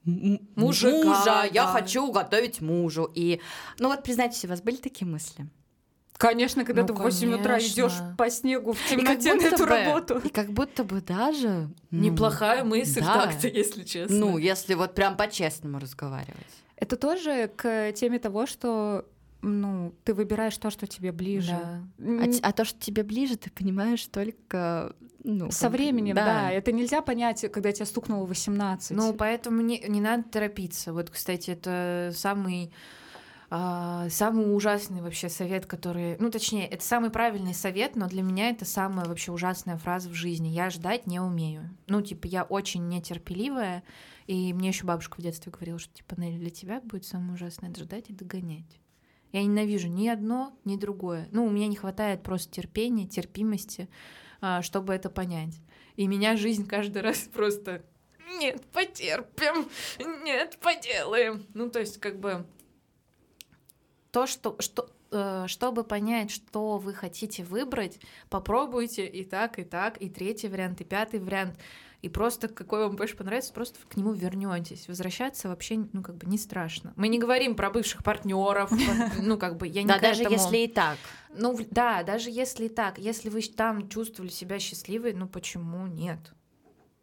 Мужика, 0.06 1.06
мужа, 1.06 1.44
я 1.52 1.66
да. 1.66 1.74
хочу 1.74 2.12
готовить 2.12 2.62
мужу. 2.62 3.12
И, 3.14 3.42
ну 3.80 3.90
вот, 3.90 4.02
признайтесь, 4.02 4.46
у 4.46 4.48
вас 4.48 4.62
были 4.62 4.78
такие 4.78 5.06
мысли? 5.06 5.48
Конечно, 6.20 6.66
когда 6.66 6.82
Ну, 6.82 6.88
ты 6.90 6.94
в 6.94 6.98
8 6.98 7.34
утра 7.34 7.60
идешь 7.60 7.94
по 8.18 8.30
снегу 8.30 8.74
в 8.74 8.90
темноте 8.90 9.34
на 9.36 9.42
эту 9.42 9.64
бы- 9.64 9.70
работу. 9.70 10.20
И 10.20 10.28
как 10.28 10.52
будто 10.52 10.84
бы 10.84 11.00
даже... 11.00 11.70
ну, 11.92 12.00
Неплохая 12.04 12.66
мысль 12.66 13.00
да. 13.00 13.26
так-то, 13.26 13.48
если 13.48 13.84
честно. 13.86 14.18
Ну, 14.18 14.38
если 14.38 14.74
вот 14.74 14.96
прям 14.96 15.16
по-честному 15.16 15.80
разговаривать. 15.80 16.36
Это 16.76 16.98
тоже 16.98 17.50
к 17.56 17.94
теме 17.94 18.20
того, 18.20 18.46
что 18.48 19.06
ну, 19.42 19.94
ты 20.04 20.14
выбираешь 20.14 20.58
то, 20.58 20.70
что 20.70 20.88
тебе 20.88 21.14
ближе. 21.14 21.58
Да. 21.98 22.06
М, 22.06 22.20
А, 22.44 22.50
а 22.50 22.52
то, 22.52 22.66
что 22.66 22.78
тебе 22.78 23.04
ближе, 23.04 23.38
ты 23.38 23.50
понимаешь 23.50 24.06
только... 24.08 24.94
Ну, 25.24 25.52
Со 25.52 25.70
временем, 25.70 26.16
да. 26.16 26.52
Это 26.52 26.74
нельзя 26.74 27.02
понять, 27.02 27.50
когда 27.50 27.72
тебе 27.72 27.86
стукнуло 27.86 28.26
18. 28.26 28.92
Ну, 28.92 29.14
поэтому 29.14 29.62
не, 29.62 29.80
не 29.88 30.02
надо 30.02 30.24
торопиться. 30.24 30.92
Вот, 30.92 31.10
кстати, 31.10 31.52
это 31.52 32.12
самый 32.14 32.74
самый 33.50 34.56
ужасный 34.56 35.02
вообще 35.02 35.28
совет, 35.28 35.66
который... 35.66 36.18
Ну, 36.20 36.30
точнее, 36.30 36.68
это 36.68 36.84
самый 36.84 37.10
правильный 37.10 37.56
совет, 37.56 37.96
но 37.96 38.08
для 38.08 38.22
меня 38.22 38.50
это 38.52 38.64
самая 38.64 39.06
вообще 39.06 39.32
ужасная 39.32 39.78
фраза 39.78 40.10
в 40.10 40.14
жизни. 40.14 40.50
Я 40.50 40.70
ждать 40.70 41.08
не 41.08 41.20
умею. 41.20 41.76
Ну, 41.88 42.02
типа, 42.02 42.28
я 42.28 42.44
очень 42.44 42.88
нетерпеливая, 42.88 43.84
и 44.28 44.54
мне 44.54 44.68
еще 44.68 44.86
бабушка 44.86 45.16
в 45.16 45.24
детстве 45.24 45.52
говорила, 45.52 45.80
что, 45.80 45.92
типа, 45.92 46.14
Нелли, 46.20 46.38
для 46.38 46.52
тебя 46.52 46.80
будет 46.82 47.06
самое 47.06 47.34
ужасное 47.34 47.72
это 47.72 47.84
ждать 47.84 48.10
и 48.10 48.14
догонять. 48.14 48.80
Я 49.32 49.44
ненавижу 49.44 49.88
ни 49.88 50.08
одно, 50.08 50.58
ни 50.66 50.76
другое. 50.76 51.28
Ну, 51.32 51.46
у 51.46 51.50
меня 51.50 51.68
не 51.68 51.76
хватает 51.76 52.22
просто 52.22 52.52
терпения, 52.52 53.08
терпимости, 53.08 53.90
а, 54.42 54.62
чтобы 54.62 54.94
это 54.94 55.10
понять. 55.10 55.60
И 55.96 56.08
меня 56.08 56.38
жизнь 56.38 56.68
каждый 56.68 57.02
раз 57.02 57.18
просто 57.34 57.84
нет, 58.40 58.64
потерпим, 58.68 59.68
нет, 60.24 60.58
поделаем. 60.62 61.48
Ну, 61.56 61.70
то 61.70 61.80
есть, 61.80 62.00
как 62.00 62.20
бы 62.20 62.46
то, 64.12 64.28
что, 64.28 64.56
что 64.60 64.90
э, 65.12 65.46
чтобы 65.48 65.84
понять, 65.84 66.32
что 66.32 66.78
вы 66.78 66.94
хотите 66.94 67.44
выбрать, 67.44 68.00
попробуйте 68.30 69.06
и 69.06 69.24
так, 69.24 69.60
и 69.60 69.64
так, 69.64 70.02
и 70.02 70.10
третий 70.10 70.48
вариант, 70.48 70.82
и 70.82 70.84
пятый 70.84 71.20
вариант. 71.20 71.58
И 72.02 72.08
просто 72.08 72.48
какой 72.48 72.86
вам 72.86 72.96
больше 72.96 73.18
понравится, 73.18 73.52
просто 73.52 73.78
к 73.90 73.98
нему 73.98 74.14
вернетесь. 74.14 74.88
Возвращаться 74.88 75.50
вообще, 75.50 75.86
ну, 75.92 76.02
как 76.02 76.16
бы 76.16 76.28
не 76.28 76.38
страшно. 76.38 76.94
Мы 76.96 77.10
не 77.10 77.20
говорим 77.20 77.56
про 77.56 77.70
бывших 77.70 78.04
партнеров, 78.04 78.72
ну, 79.22 79.38
как 79.38 79.58
бы 79.58 79.68
я 79.68 79.84
не 79.84 79.90
Да, 79.90 80.00
даже 80.00 80.24
если 80.24 80.60
и 80.60 80.68
так. 80.68 80.98
Ну, 81.36 81.58
да, 81.72 82.04
даже 82.04 82.30
если 82.30 82.66
и 82.66 82.70
так. 82.70 82.98
Если 82.98 83.30
вы 83.30 83.42
там 83.42 83.90
чувствовали 83.90 84.32
себя 84.32 84.60
счастливой, 84.60 85.14
ну, 85.14 85.28
почему 85.28 85.88
нет? 85.88 86.20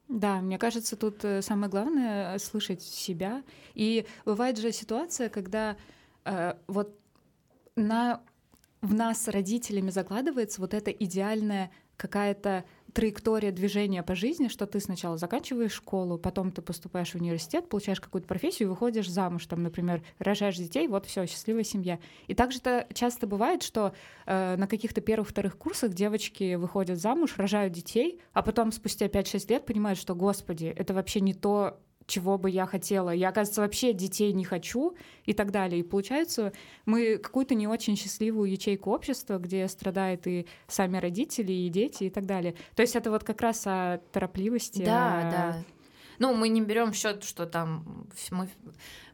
Да, 0.09 0.40
мне 0.40 0.57
кажется, 0.57 0.97
тут 0.97 1.25
э, 1.25 1.42
самое 1.42 1.69
главное 1.71 2.35
э, 2.35 2.38
слышать 2.38 2.81
себя. 2.81 3.42
И 3.75 4.07
бывает 4.25 4.57
же 4.57 4.73
ситуация, 4.73 5.29
когда 5.29 5.77
вот 6.67 6.99
на, 7.77 8.23
в 8.83 8.95
нас 8.95 9.23
с 9.23 9.29
родителями 9.29 9.91
закладывается 9.91 10.61
вот 10.61 10.75
эта 10.75 10.91
идеальная 10.91 11.71
какая-то 11.97 12.65
траектория 12.93 13.53
движения 13.53 14.03
по 14.03 14.15
жизни, 14.15 14.49
что 14.49 14.67
ты 14.67 14.81
сначала 14.81 15.19
заканчиваешь 15.19 15.73
школу, 15.73 16.17
потом 16.17 16.51
ты 16.51 16.62
поступаешь 16.62 17.12
в 17.12 17.17
университет, 17.17 17.69
получаешь 17.69 18.01
какую-то 18.01 18.27
профессию 18.27 18.71
выходишь 18.71 19.11
замуж, 19.11 19.45
там, 19.47 19.62
например, 19.62 20.03
рожаешь 20.19 20.57
детей, 20.57 20.89
вот 20.89 21.05
все, 21.05 21.27
счастливая 21.27 21.62
семья. 21.62 21.99
И 22.27 22.35
также 22.35 22.59
это 22.59 22.87
часто 22.95 23.27
бывает, 23.27 23.62
что 23.62 23.93
э, 24.25 24.57
на 24.57 24.67
каких-то 24.67 25.03
первых-вторых 25.03 25.59
курсах 25.59 25.93
девочки 25.93 26.55
выходят 26.55 26.99
замуж, 26.99 27.35
рожают 27.37 27.75
детей, 27.75 28.19
а 28.33 28.41
потом 28.41 28.73
спустя 28.73 29.07
5-6 29.07 29.51
лет 29.51 29.67
понимают, 29.67 29.99
что, 29.99 30.15
господи, 30.15 30.73
это 30.75 30.95
вообще 30.95 31.21
не 31.21 31.35
то, 31.35 31.79
чего 32.07 32.38
бы 32.38 32.51
я 32.51 32.66
хотела. 32.66 33.11
Я, 33.11 33.31
оказывается, 33.31 33.61
вообще 33.62 33.92
детей 33.92 34.33
не 34.33 34.45
хочу 34.45 34.97
и 35.25 35.33
так 35.33 35.51
далее. 35.51 35.81
И 35.81 35.83
получается, 35.83 36.53
мы 36.85 37.19
какую-то 37.19 37.55
не 37.55 37.66
очень 37.66 37.97
счастливую 37.97 38.51
ячейку 38.51 38.92
общества, 38.92 39.38
где 39.38 39.66
страдают 39.69 40.27
и 40.27 40.47
сами 40.69 40.99
родители, 40.99 41.53
и 41.53 41.69
дети, 41.69 42.05
и 42.05 42.11
так 42.11 42.27
далее. 42.27 42.55
То 42.75 42.83
есть 42.83 42.97
это 42.97 43.11
вот 43.11 43.25
как 43.25 43.40
раз 43.40 43.66
о 43.66 43.99
торопливости. 44.12 44.85
Да, 44.85 45.19
о- 45.19 45.31
да. 45.31 45.64
Ну, 46.19 46.33
мы 46.35 46.49
не 46.49 46.62
берем 46.62 46.92
в 46.92 46.97
счет, 46.97 47.25
что 47.25 47.45
там 47.45 48.07
мы, 48.31 48.49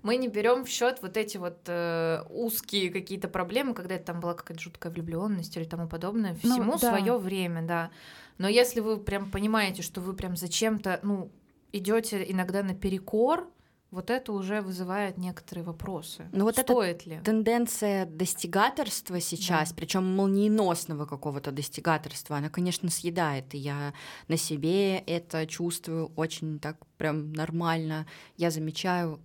мы 0.02 0.16
не 0.16 0.28
берем 0.28 0.64
в 0.64 0.68
счет 0.68 1.00
вот 1.02 1.16
эти 1.16 1.36
вот 1.36 1.58
э, 1.66 2.22
узкие 2.30 2.90
какие-то 2.90 3.26
проблемы, 3.26 3.74
когда 3.74 3.96
это 3.96 4.04
там 4.06 4.20
была 4.20 4.34
какая-то 4.34 4.62
жуткая 4.62 4.92
влюбленность 4.92 5.56
или 5.56 5.64
тому 5.64 5.88
подобное. 5.88 6.36
Ну, 6.42 6.52
Всему 6.54 6.72
да. 6.72 6.96
свое 6.96 7.18
время, 7.18 7.62
да. 7.62 7.90
Но 8.38 8.48
если 8.48 8.78
вы 8.78 8.98
прям 8.98 9.30
понимаете, 9.30 9.82
что 9.82 10.00
вы 10.00 10.12
прям 10.14 10.36
зачем-то, 10.36 11.00
ну, 11.02 11.32
идете 11.72 12.24
иногда 12.30 12.62
наперекор, 12.62 13.48
вот 13.90 14.08
это 14.08 14.32
уже 14.32 14.62
вызывает 14.62 15.18
некоторые 15.18 15.64
вопросы. 15.64 16.26
Ну, 16.32 16.44
вот 16.44 16.58
это 16.58 16.72
Стоит 16.72 17.04
ли? 17.04 17.20
Тенденция 17.22 18.06
достигаторства 18.06 19.20
сейчас, 19.20 19.68
Да. 19.68 19.74
причем 19.76 20.04
молниеносного 20.16 21.04
какого-то 21.04 21.52
достигаторства, 21.52 22.38
она, 22.38 22.48
конечно, 22.48 22.88
съедает. 22.88 23.54
И 23.54 23.58
я 23.58 23.92
на 24.28 24.38
себе 24.38 24.96
это 24.98 25.46
чувствую 25.46 26.10
очень 26.16 26.58
так 26.58 26.78
прям 26.96 27.34
нормально. 27.34 28.06
Я 28.38 28.50
замечаю 28.50 29.20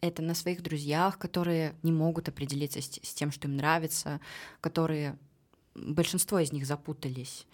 это 0.00 0.22
на 0.22 0.34
своих 0.34 0.62
друзьях, 0.62 1.18
которые 1.18 1.74
не 1.82 1.90
могут 1.90 2.28
определиться 2.28 2.80
с, 2.80 3.00
с 3.02 3.14
тем, 3.14 3.32
что 3.32 3.48
им 3.48 3.56
нравится, 3.56 4.20
которые 4.60 5.18
большинство 5.74 6.38
из 6.38 6.52
них 6.52 6.64
запутались. 6.66 7.46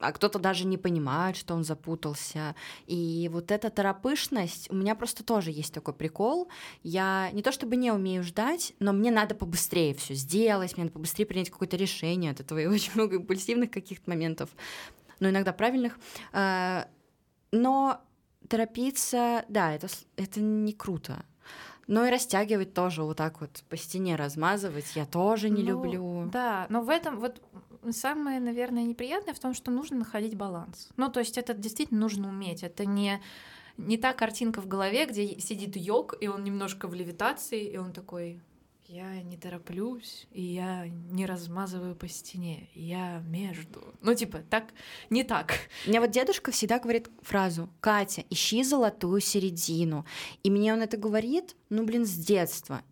А, 0.00 0.12
кто-то 0.12 0.38
даже 0.38 0.64
не 0.64 0.78
понимает, 0.78 1.36
что 1.36 1.54
он 1.54 1.64
запутался. 1.64 2.54
И 2.86 3.28
вот 3.32 3.50
эта 3.50 3.68
торопышность, 3.68 4.70
у 4.70 4.74
меня 4.76 4.94
просто 4.94 5.24
тоже 5.24 5.50
есть 5.50 5.74
такой 5.74 5.92
прикол. 5.92 6.48
Я 6.84 7.30
не 7.32 7.42
то 7.42 7.50
чтобы 7.50 7.74
не 7.76 7.90
умею 7.90 8.22
ждать, 8.22 8.74
но 8.78 8.92
мне 8.92 9.10
надо 9.10 9.34
побыстрее 9.34 9.94
все 9.94 10.14
сделать, 10.14 10.76
мне 10.76 10.84
надо 10.84 10.94
побыстрее 10.94 11.26
принять 11.26 11.50
какое-то 11.50 11.76
решение. 11.76 12.30
От 12.30 12.40
этого 12.40 12.60
и 12.60 12.66
очень 12.66 12.92
много 12.94 13.16
импульсивных 13.16 13.70
каких-то 13.72 14.08
моментов, 14.08 14.50
но 15.18 15.30
иногда 15.30 15.52
правильных. 15.52 15.98
А, 16.32 16.86
Но 17.50 18.00
торопиться, 18.48 19.44
да, 19.48 19.74
это, 19.74 19.88
это 20.16 20.40
не 20.40 20.72
круто. 20.74 21.24
Но 21.88 22.04
и 22.04 22.10
растягивать 22.10 22.74
тоже 22.74 23.02
вот 23.02 23.16
так 23.16 23.40
вот 23.40 23.64
по 23.68 23.76
стене 23.76 24.14
размазывать 24.14 24.94
я 24.94 25.06
тоже 25.06 25.48
не 25.48 25.62
Ну, 25.62 25.68
люблю. 25.68 26.30
Да, 26.30 26.66
но 26.68 26.82
в 26.82 26.90
этом 26.90 27.18
вот 27.18 27.40
самое, 27.92 28.40
наверное, 28.40 28.84
неприятное 28.84 29.34
в 29.34 29.38
том, 29.38 29.54
что 29.54 29.70
нужно 29.70 29.98
находить 29.98 30.34
баланс. 30.34 30.88
Ну, 30.96 31.08
то 31.08 31.20
есть 31.20 31.38
это 31.38 31.54
действительно 31.54 32.00
нужно 32.00 32.28
уметь. 32.28 32.62
Это 32.62 32.84
не 32.84 33.20
не 33.78 33.96
та 33.96 34.12
картинка 34.12 34.60
в 34.60 34.66
голове, 34.66 35.06
где 35.06 35.38
сидит 35.40 35.76
йог, 35.76 36.14
и 36.20 36.28
он 36.28 36.44
немножко 36.44 36.88
в 36.88 36.94
левитации, 36.94 37.64
и 37.64 37.76
он 37.76 37.92
такой, 37.92 38.40
я 38.88 39.22
не 39.22 39.36
тороплюсь, 39.36 40.26
и 40.32 40.42
я 40.42 40.88
не 40.88 41.26
размазываю 41.26 41.94
по 41.94 42.08
стене, 42.08 42.68
я 42.74 43.22
между. 43.28 43.94
Ну, 44.00 44.14
типа, 44.14 44.38
так, 44.50 44.72
не 45.10 45.24
так. 45.24 45.52
У 45.86 45.90
меня 45.90 46.00
вот 46.00 46.10
дедушка 46.10 46.50
всегда 46.50 46.78
говорит 46.78 47.08
фразу 47.22 47.68
«Катя, 47.80 48.24
ищи 48.30 48.64
золотую 48.64 49.20
середину». 49.20 50.06
И 50.42 50.50
мне 50.50 50.72
он 50.72 50.82
это 50.82 50.96
говорит, 50.96 51.54
ну, 51.68 51.84
блин, 51.84 52.04
с 52.06 52.14
детства. 52.14 52.82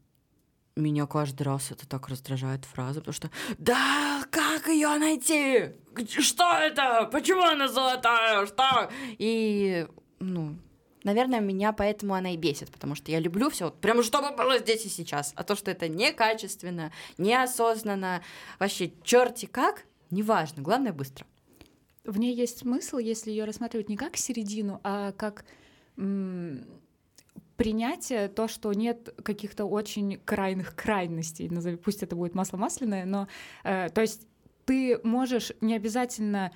Меня 0.76 1.06
каждый 1.06 1.44
раз 1.44 1.70
это 1.70 1.88
так 1.88 2.08
раздражает 2.08 2.66
фраза, 2.66 3.00
потому 3.00 3.14
что 3.14 3.30
«Да, 3.56 4.22
как 4.30 4.68
ее 4.68 4.98
найти? 4.98 5.70
Что 6.06 6.52
это? 6.58 7.08
Почему 7.10 7.40
она 7.42 7.66
золотая? 7.66 8.44
Что?» 8.44 8.90
И, 9.16 9.86
ну, 10.20 10.54
наверное, 11.02 11.40
меня 11.40 11.72
поэтому 11.72 12.12
она 12.12 12.34
и 12.34 12.36
бесит, 12.36 12.70
потому 12.70 12.94
что 12.94 13.10
я 13.10 13.20
люблю 13.20 13.48
все 13.48 13.64
вот 13.64 13.80
прямо 13.80 14.02
чтобы 14.02 14.36
было 14.36 14.58
здесь 14.58 14.84
и 14.84 14.90
сейчас. 14.90 15.32
А 15.34 15.44
то, 15.44 15.56
что 15.56 15.70
это 15.70 15.88
некачественно, 15.88 16.92
неосознанно, 17.16 18.22
вообще 18.58 18.92
черти 19.02 19.46
как, 19.46 19.86
неважно, 20.10 20.62
главное 20.62 20.92
быстро. 20.92 21.26
В 22.04 22.18
ней 22.18 22.34
есть 22.34 22.58
смысл, 22.58 22.98
если 22.98 23.30
ее 23.30 23.46
рассматривать 23.46 23.88
не 23.88 23.96
как 23.96 24.18
середину, 24.18 24.80
а 24.84 25.12
как 25.12 25.46
принятие, 27.56 28.28
то, 28.28 28.48
что 28.48 28.72
нет 28.72 29.14
каких-то 29.22 29.64
очень 29.64 30.20
крайних 30.24 30.74
крайностей, 30.74 31.48
назови, 31.48 31.76
пусть 31.76 32.02
это 32.02 32.14
будет 32.16 32.34
масло 32.34 32.56
масляное, 32.56 33.04
но 33.04 33.28
э, 33.64 33.88
то 33.90 34.00
есть 34.00 34.26
ты 34.64 34.98
можешь 35.04 35.52
не 35.60 35.74
обязательно 35.76 36.52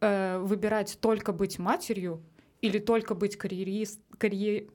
э, 0.00 0.38
выбирать 0.38 0.98
только 1.00 1.32
быть 1.32 1.58
матерью 1.58 2.22
или 2.60 2.78
только 2.78 3.14
быть 3.14 3.36
карьерист, 3.36 4.00
карье- 4.18 4.68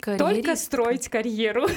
только 0.00 0.16
Карьерист. 0.26 0.64
строить 0.64 1.08
карьеру. 1.08 1.66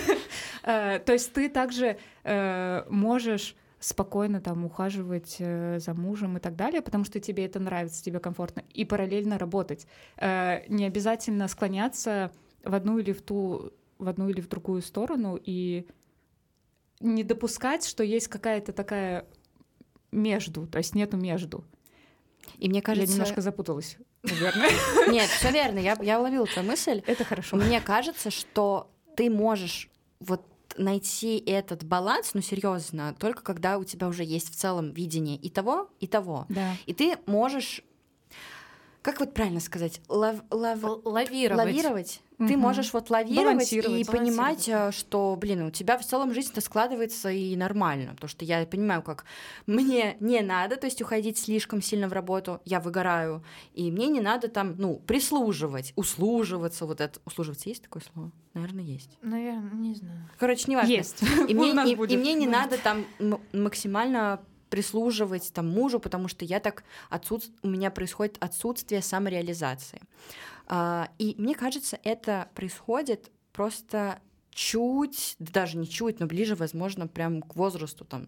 Э, 0.65 0.99
То 0.99 1.11
есть 1.11 1.33
ты 1.33 1.49
также 1.49 1.97
э, 2.23 2.83
можешь 2.89 3.55
спокойно 3.79 4.39
там 4.39 4.63
ухаживать 4.63 5.35
э, 5.39 5.77
за 5.79 5.93
мужем 5.93 6.37
и 6.37 6.39
так 6.39 6.55
далее, 6.55 6.81
потому 6.81 7.03
что 7.03 7.19
тебе 7.19 7.43
это 7.45 7.59
нравится, 7.59 8.01
тебе 8.01 8.19
комфортно, 8.19 8.63
и 8.73 8.85
параллельно 8.85 9.37
работать. 9.37 9.85
Э, 10.15 10.61
Не 10.69 10.85
обязательно 10.85 11.49
склоняться 11.49 12.31
в 12.63 12.73
одну 12.73 12.97
или 12.97 13.11
в 13.11 13.21
ту, 13.21 13.73
в 13.97 14.07
одну 14.07 14.29
или 14.29 14.41
в 14.41 14.47
другую 14.47 14.81
сторону 14.81 15.39
и 15.41 15.87
не 16.99 17.23
допускать, 17.23 17.85
что 17.85 18.03
есть 18.03 18.27
какая-то 18.27 18.73
такая 18.73 19.25
между, 20.11 20.67
то 20.67 20.77
есть 20.77 20.95
нету 20.95 21.17
между. 21.17 21.63
И 22.57 22.69
мне 22.69 22.81
кажется... 22.81 23.11
Я 23.11 23.13
немножко 23.13 23.41
запуталась, 23.41 23.97
наверное. 24.23 24.69
Нет, 25.09 25.29
все 25.29 25.51
верно, 25.51 25.79
я, 25.79 25.97
я 26.01 26.19
уловила 26.19 26.45
твою 26.45 26.67
мысль. 26.67 27.01
Это 27.05 27.23
хорошо. 27.23 27.57
Мне 27.57 27.81
кажется, 27.81 28.31
что 28.31 28.91
ты 29.15 29.29
можешь 29.29 29.89
вот 30.19 30.45
найти 30.77 31.37
этот 31.37 31.83
баланс, 31.83 32.33
ну 32.33 32.41
серьезно, 32.41 33.15
только 33.19 33.43
когда 33.43 33.77
у 33.77 33.83
тебя 33.83 34.07
уже 34.07 34.23
есть 34.23 34.51
в 34.51 34.55
целом 34.55 34.91
видение 34.91 35.37
и 35.37 35.49
того, 35.49 35.89
и 35.99 36.07
того. 36.07 36.45
Да. 36.49 36.75
И 36.85 36.93
ты 36.93 37.17
можешь, 37.25 37.83
как 39.03 39.19
вот 39.19 39.33
правильно 39.35 39.59
сказать, 39.59 40.01
лав- 40.09 40.41
лав- 40.49 41.01
Лавировать. 41.05 41.57
лавировать. 41.65 42.21
Ты 42.39 42.53
Мгм. 42.53 42.59
можешь 42.61 42.91
вот 42.93 43.09
лавировать 43.11 43.71
и 43.71 43.81
понимать, 44.03 44.07
Балансировать. 44.67 44.67
э, 44.67 44.91
что, 44.97 45.37
блин, 45.39 45.61
у 45.67 45.71
тебя 45.71 45.97
в 45.99 46.03
целом 46.05 46.33
жизнь-то 46.33 46.61
складывается 46.61 47.29
и 47.29 47.55
нормально. 47.55 48.15
Потому 48.15 48.27
что 48.27 48.43
я 48.43 48.65
понимаю, 48.65 49.01
как 49.03 49.23
мне 49.67 50.17
не 50.19 50.41
надо, 50.41 50.75
то 50.75 50.87
есть 50.87 51.01
уходить 51.01 51.37
слишком 51.37 51.81
сильно 51.81 52.07
в 52.09 52.13
работу, 52.13 52.59
я 52.65 52.79
выгораю. 52.79 53.43
И 53.75 53.91
мне 53.91 54.07
не 54.07 54.19
надо 54.19 54.47
там, 54.47 54.75
ну, 54.77 54.95
прислуживать, 55.05 55.93
услуживаться. 55.95 56.85
Вот 56.87 56.99
это. 57.01 57.19
Услуживаться 57.23 57.69
есть 57.69 57.83
такое 57.83 58.01
слово? 58.13 58.31
Наверное, 58.55 58.83
есть. 58.83 59.17
Наверное, 59.21 59.71
не 59.73 59.93
знаю. 59.93 60.27
Короче, 60.39 60.65
неважно. 60.71 60.91
Есть. 60.91 61.21
И 61.47 61.53
мне, 61.53 61.73
нас 61.73 61.87
и- 61.87 61.93
и 61.93 61.95
будет. 61.95 62.19
мне 62.19 62.33
не 62.33 62.47
надо 62.47 62.77
там 62.77 63.05
максимально 63.53 64.41
прислуживать 64.73 65.53
там 65.53 65.69
мужу, 65.69 65.99
потому 65.99 66.27
что 66.27 66.45
я 66.45 66.59
так 66.59 66.83
отсутств... 67.11 67.51
у 67.61 67.67
меня 67.67 67.91
происходит 67.91 68.37
отсутствие 68.39 69.03
самореализации. 69.03 70.01
А, 70.65 71.09
и 71.19 71.35
мне 71.37 71.53
кажется, 71.53 71.99
это 72.03 72.49
происходит 72.55 73.29
просто 73.51 74.19
чуть, 74.49 75.35
да 75.37 75.61
даже 75.61 75.77
не 75.77 75.87
чуть, 75.87 76.19
но 76.19 76.25
ближе, 76.25 76.55
возможно, 76.55 77.05
прям 77.05 77.43
к 77.43 77.55
возрасту 77.55 78.03
там 78.03 78.27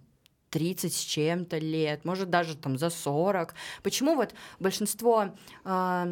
30 0.51 0.93
с 0.93 0.99
чем-то 0.99 1.57
лет, 1.57 2.05
может 2.05 2.29
даже 2.29 2.55
там 2.55 2.77
за 2.77 2.91
40. 2.91 3.55
Почему 3.81 4.13
вот 4.13 4.35
большинство 4.59 5.33
а, 5.63 6.07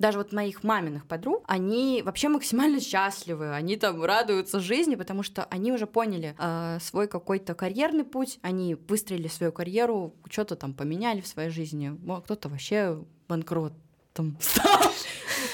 даже 0.00 0.18
вот 0.18 0.32
моих 0.32 0.64
маминых 0.64 1.06
подруг, 1.06 1.44
они 1.46 2.02
вообще 2.04 2.28
максимально 2.28 2.80
счастливы, 2.80 3.54
они 3.54 3.76
там 3.76 4.02
радуются 4.02 4.58
жизни, 4.58 4.96
потому 4.96 5.22
что 5.22 5.44
они 5.44 5.72
уже 5.72 5.86
поняли 5.86 6.34
э, 6.38 6.78
свой 6.80 7.06
какой-то 7.06 7.54
карьерный 7.54 8.04
путь, 8.04 8.38
они 8.42 8.74
выстроили 8.74 9.28
свою 9.28 9.52
карьеру, 9.52 10.14
что-то 10.30 10.56
там 10.56 10.72
поменяли 10.74 11.20
в 11.20 11.26
своей 11.26 11.50
жизни, 11.50 11.90
Мо- 11.90 12.22
кто-то 12.22 12.48
вообще 12.48 12.98
банкротом 13.28 14.36
стал, 14.40 14.90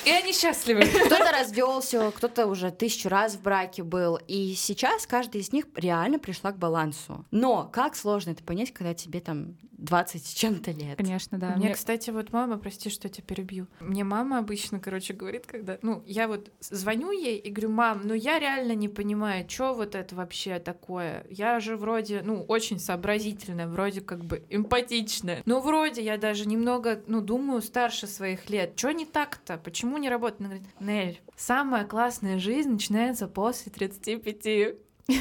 И 0.07 0.11
они 0.11 0.33
счастливы. 0.33 0.83
кто-то 0.83 1.33
развелся, 1.33 2.13
кто-то 2.15 2.47
уже 2.47 2.71
тысячу 2.71 3.09
раз 3.09 3.35
в 3.35 3.43
браке 3.43 3.83
был, 3.83 4.21
и 4.29 4.55
сейчас 4.55 5.07
каждый 5.07 5.41
из 5.41 5.53
них 5.53 5.67
реально 5.75 6.19
пришла 6.21 6.53
к 6.53 6.59
балансу. 6.59 7.25
Но 7.33 7.69
как 7.73 7.97
сложно 7.97 8.31
это 8.31 8.45
понять, 8.45 8.73
когда 8.73 8.95
тебе 8.95 9.21
там 9.21 9.57
20 9.79 10.25
с 10.25 10.33
чем-то 10.33 10.71
лет? 10.71 10.97
Конечно, 10.97 11.39
да. 11.39 11.51
Мне, 11.57 11.67
Мне- 11.67 11.75
кстати, 11.75 12.11
вот 12.11 12.33
мама, 12.33 12.57
прости, 12.59 12.89
что 12.89 13.09
я 13.09 13.13
тебя 13.15 13.25
перебью. 13.27 13.67
Мне 13.81 14.05
мама 14.05 14.39
обычно, 14.39 14.81
короче, 14.81 15.13
говорит, 15.13 15.47
когда... 15.47 15.79
Ну, 15.83 16.03
я 16.07 16.29
вот 16.29 16.51
звоню 16.61 17.11
ей 17.11 17.37
и 17.39 17.51
говорю, 17.51 17.71
мам, 17.71 18.03
ну 18.05 18.15
я 18.15 18.39
реально 18.39 18.73
не 18.77 18.89
понимаю, 18.89 19.45
что 19.49 19.75
вот 19.75 19.95
это 19.95 20.15
вообще 20.15 20.59
такое. 20.59 21.27
Я 21.31 21.61
же 21.61 21.77
вроде, 21.77 22.23
ну, 22.25 22.43
очень 22.45 22.79
сообразительная, 22.79 23.67
вроде 23.67 24.01
как 24.01 24.25
бы 24.25 24.45
эмпатичная. 24.51 25.43
Но 25.47 25.61
вроде 25.61 26.03
я 26.03 26.17
даже 26.17 26.47
немного, 26.47 27.03
ну, 27.07 27.21
думаю, 27.21 27.61
старше 27.61 28.07
своих 28.07 28.49
лет. 28.49 28.73
Что 28.77 28.93
не 28.93 29.05
так-то? 29.05 29.59
Почему 29.59 29.96
не 29.99 30.09
работает? 30.09 30.41
Она 30.41 30.49
говорит, 30.51 30.69
Нель, 30.81 31.21
самая 31.37 31.85
классная 31.85 32.39
жизнь 32.39 32.71
начинается 32.71 33.29
после 33.29 33.73
35. 33.73 34.77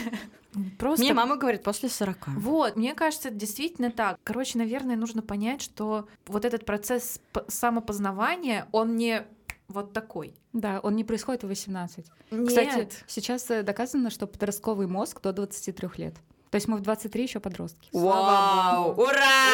Просто 0.77 1.03
Мне 1.03 1.13
мама 1.13 1.35
говорит 1.35 1.63
после 1.63 1.89
40. 1.89 2.27
вот, 2.37 2.75
мне 2.77 2.93
кажется, 2.93 3.27
это 3.27 3.37
действительно 3.37 3.91
так. 3.91 4.17
Короче, 4.23 4.57
наверное, 4.57 4.95
нужно 4.95 5.21
понять, 5.21 5.61
что 5.61 6.07
вот 6.27 6.45
этот 6.45 6.65
процесс 6.65 7.19
самопознавания, 7.47 8.67
он 8.71 8.95
не 8.95 9.25
вот 9.67 9.93
такой. 9.93 10.33
Да, 10.53 10.79
он 10.81 10.95
не 10.95 11.03
происходит 11.03 11.43
в 11.43 11.47
18. 11.47 12.05
Нет. 12.31 12.47
Кстати, 12.47 12.89
сейчас 13.07 13.45
доказано, 13.47 14.09
что 14.09 14.27
подростковый 14.27 14.87
мозг 14.87 15.21
до 15.21 15.33
23 15.33 15.89
лет. 15.97 16.15
То 16.51 16.55
есть 16.55 16.67
мы 16.67 16.77
в 16.77 16.81
23 16.81 17.23
еще 17.23 17.39
подростки. 17.39 17.89
Вау! 17.91 18.91
Ура! 18.93 19.09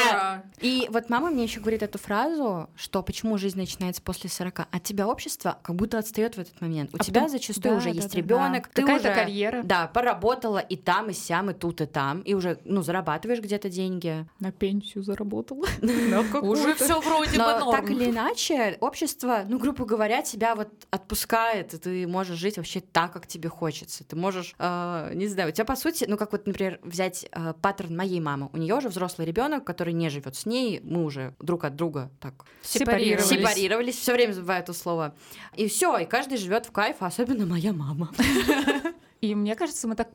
Ура! 0.09 0.43
И 0.59 0.87
вот 0.91 1.09
мама 1.09 1.29
мне 1.31 1.43
еще 1.43 1.59
говорит 1.59 1.81
эту 1.83 1.97
фразу, 1.97 2.69
что 2.75 3.01
почему 3.01 3.37
жизнь 3.37 3.57
начинается 3.57 4.01
после 4.01 4.29
40. 4.29 4.59
От 4.71 4.83
тебя 4.83 5.07
общество 5.07 5.57
как 5.63 5.75
будто 5.75 5.97
отстает 5.97 6.35
в 6.35 6.39
этот 6.39 6.59
момент. 6.61 6.91
У 6.93 6.97
А 6.99 7.03
тебя 7.03 7.21
потом- 7.21 7.37
зачастую 7.37 7.73
да, 7.73 7.77
уже 7.77 7.89
да, 7.89 7.95
есть 7.95 8.11
да, 8.11 8.17
ребенок, 8.17 8.63
да. 8.67 8.69
ты 8.73 8.81
Какая-то 8.81 9.09
уже 9.09 9.15
карьера. 9.15 9.63
да 9.63 9.87
поработала 9.87 10.59
и 10.59 10.75
там, 10.75 11.09
и 11.09 11.13
сям, 11.13 11.49
и 11.49 11.53
тут, 11.53 11.81
и 11.81 11.85
там, 11.85 12.21
и 12.21 12.33
уже 12.33 12.59
ну 12.65 12.83
зарабатываешь 12.83 13.39
где-то 13.41 13.69
деньги. 13.69 14.25
На 14.39 14.51
пенсию 14.51 15.03
заработала. 15.03 15.65
Уже 16.41 16.75
все 16.75 16.99
вроде 16.99 17.31
бы 17.31 17.37
Но 17.37 17.59
норм. 17.59 17.71
так 17.71 17.89
или 17.89 18.09
иначе, 18.09 18.77
общество, 18.81 19.43
ну, 19.47 19.57
грубо 19.59 19.85
говоря, 19.85 20.21
тебя 20.21 20.55
вот 20.55 20.69
отпускает, 20.89 21.73
и 21.73 21.77
ты 21.77 22.07
можешь 22.07 22.37
жить 22.37 22.57
вообще 22.57 22.81
так, 22.81 23.13
как 23.13 23.27
тебе 23.27 23.49
хочется. 23.49 24.03
Ты 24.03 24.15
можешь, 24.15 24.55
э, 24.59 25.11
не 25.13 25.27
знаю, 25.27 25.49
у 25.49 25.51
тебя 25.51 25.65
по 25.65 25.75
сути, 25.75 26.05
ну, 26.07 26.17
как 26.17 26.31
вот, 26.31 26.45
например, 26.47 26.79
взять 26.83 27.25
э, 27.31 27.53
паттерн 27.61 27.95
моей 27.95 28.19
мамы. 28.19 28.49
У 28.53 28.57
нее 28.57 28.75
уже 28.75 28.89
взрослый 28.89 29.27
ребенок, 29.27 29.63
который 29.65 29.93
не 29.93 30.09
живет 30.09 30.35
с 30.35 30.45
ней, 30.45 30.79
мы 30.83 31.03
уже 31.03 31.35
друг 31.39 31.63
от 31.63 31.75
друга 31.75 32.11
так 32.19 32.33
Сепарировались. 32.63 33.27
сепарировались, 33.29 33.95
все 33.95 34.13
время 34.13 34.33
забываю 34.33 34.61
это 34.63 34.73
слово. 34.73 35.15
И 35.55 35.67
все, 35.67 35.97
и 35.97 36.05
каждый 36.05 36.37
живет 36.37 36.65
в 36.65 36.71
кайф, 36.71 36.97
особенно 36.99 37.45
моя 37.45 37.73
мама. 37.73 38.11
И 39.21 39.35
мне 39.35 39.55
кажется, 39.55 39.87
мы 39.87 39.95
так 39.95 40.09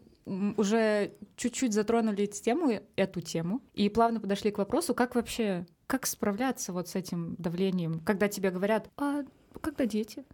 уже 0.56 1.12
чуть-чуть 1.36 1.72
затронули 1.72 2.24
эту 2.24 2.42
тему, 2.42 2.80
эту 2.96 3.20
тему, 3.20 3.60
и 3.74 3.88
плавно 3.88 4.18
подошли 4.20 4.50
к 4.50 4.58
вопросу, 4.58 4.92
как 4.94 5.14
вообще, 5.14 5.64
как 5.86 6.06
справляться 6.06 6.72
вот 6.72 6.88
с 6.88 6.96
этим 6.96 7.36
давлением, 7.38 8.00
когда 8.00 8.26
тебе 8.26 8.50
говорят, 8.50 8.90
а 8.96 9.22
когда 9.60 9.86
дети? 9.86 10.24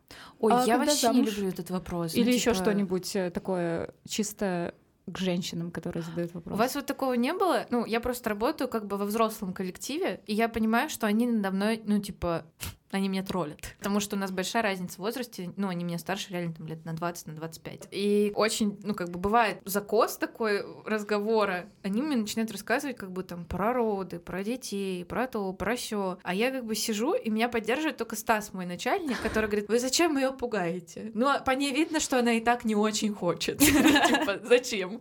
Ой, 0.40 0.52
А 0.52 0.64
я 0.64 0.78
вообще 0.78 1.08
не 1.08 1.14
замуж? 1.14 1.36
люблю 1.36 1.48
этот 1.50 1.68
вопрос. 1.70 2.14
Или 2.14 2.24
Ну, 2.24 2.30
еще 2.30 2.52
типа, 2.52 2.54
что-нибудь 2.64 3.14
э, 3.14 3.30
такое 3.30 3.94
чисто 4.08 4.74
к 5.06 5.18
женщинам, 5.18 5.70
которые 5.70 6.02
задают 6.02 6.30
У 6.32 6.34
вопрос. 6.38 6.58
вас 6.58 6.74
вот 6.74 6.86
такого 6.86 7.14
не 7.14 7.32
было? 7.32 7.66
Ну, 7.70 7.84
я 7.86 8.00
просто 8.00 8.30
работаю 8.30 8.68
как 8.68 8.86
бы 8.86 8.96
во 8.96 9.04
взрослом 9.04 9.52
коллективе, 9.52 10.20
и 10.26 10.34
я 10.34 10.48
понимаю, 10.48 10.88
что 10.90 11.06
они 11.06 11.26
надо 11.26 11.50
мной, 11.50 11.82
ну, 11.84 11.98
типа, 11.98 12.44
они 12.92 13.08
меня 13.08 13.22
троллят. 13.22 13.74
Потому 13.78 14.00
что 14.00 14.16
у 14.16 14.18
нас 14.18 14.30
большая 14.30 14.62
разница 14.62 14.96
в 14.96 14.98
возрасте. 14.98 15.52
Ну, 15.56 15.68
они 15.68 15.84
меня 15.84 15.98
старше 15.98 16.32
реально 16.32 16.54
там 16.54 16.66
лет 16.66 16.84
на 16.84 16.92
20, 16.92 17.26
на 17.26 17.34
25. 17.34 17.88
И 17.90 18.32
очень, 18.34 18.78
ну, 18.82 18.94
как 18.94 19.10
бы 19.10 19.18
бывает 19.18 19.60
закос 19.64 20.16
такой 20.16 20.64
разговора. 20.84 21.66
Они 21.82 22.02
мне 22.02 22.16
начинают 22.16 22.52
рассказывать 22.52 22.96
как 22.96 23.10
бы 23.10 23.22
там 23.24 23.44
про 23.44 23.72
роды, 23.72 24.18
про 24.18 24.44
детей, 24.44 25.04
про 25.04 25.26
то, 25.26 25.52
про 25.52 25.74
все. 25.74 26.18
А 26.22 26.34
я 26.34 26.50
как 26.50 26.64
бы 26.64 26.74
сижу, 26.74 27.14
и 27.14 27.30
меня 27.30 27.48
поддерживает 27.48 27.96
только 27.96 28.14
Стас, 28.16 28.52
мой 28.52 28.66
начальник, 28.66 29.20
который 29.20 29.46
говорит, 29.46 29.68
вы 29.68 29.78
зачем 29.78 30.16
ее 30.16 30.32
пугаете? 30.32 31.10
Ну, 31.14 31.28
а 31.28 31.40
по 31.40 31.52
ней 31.52 31.72
видно, 31.72 31.98
что 31.98 32.18
она 32.18 32.34
и 32.34 32.40
так 32.40 32.64
не 32.64 32.76
очень 32.76 33.14
хочет. 33.14 33.58
Типа, 33.58 34.40
зачем? 34.44 35.00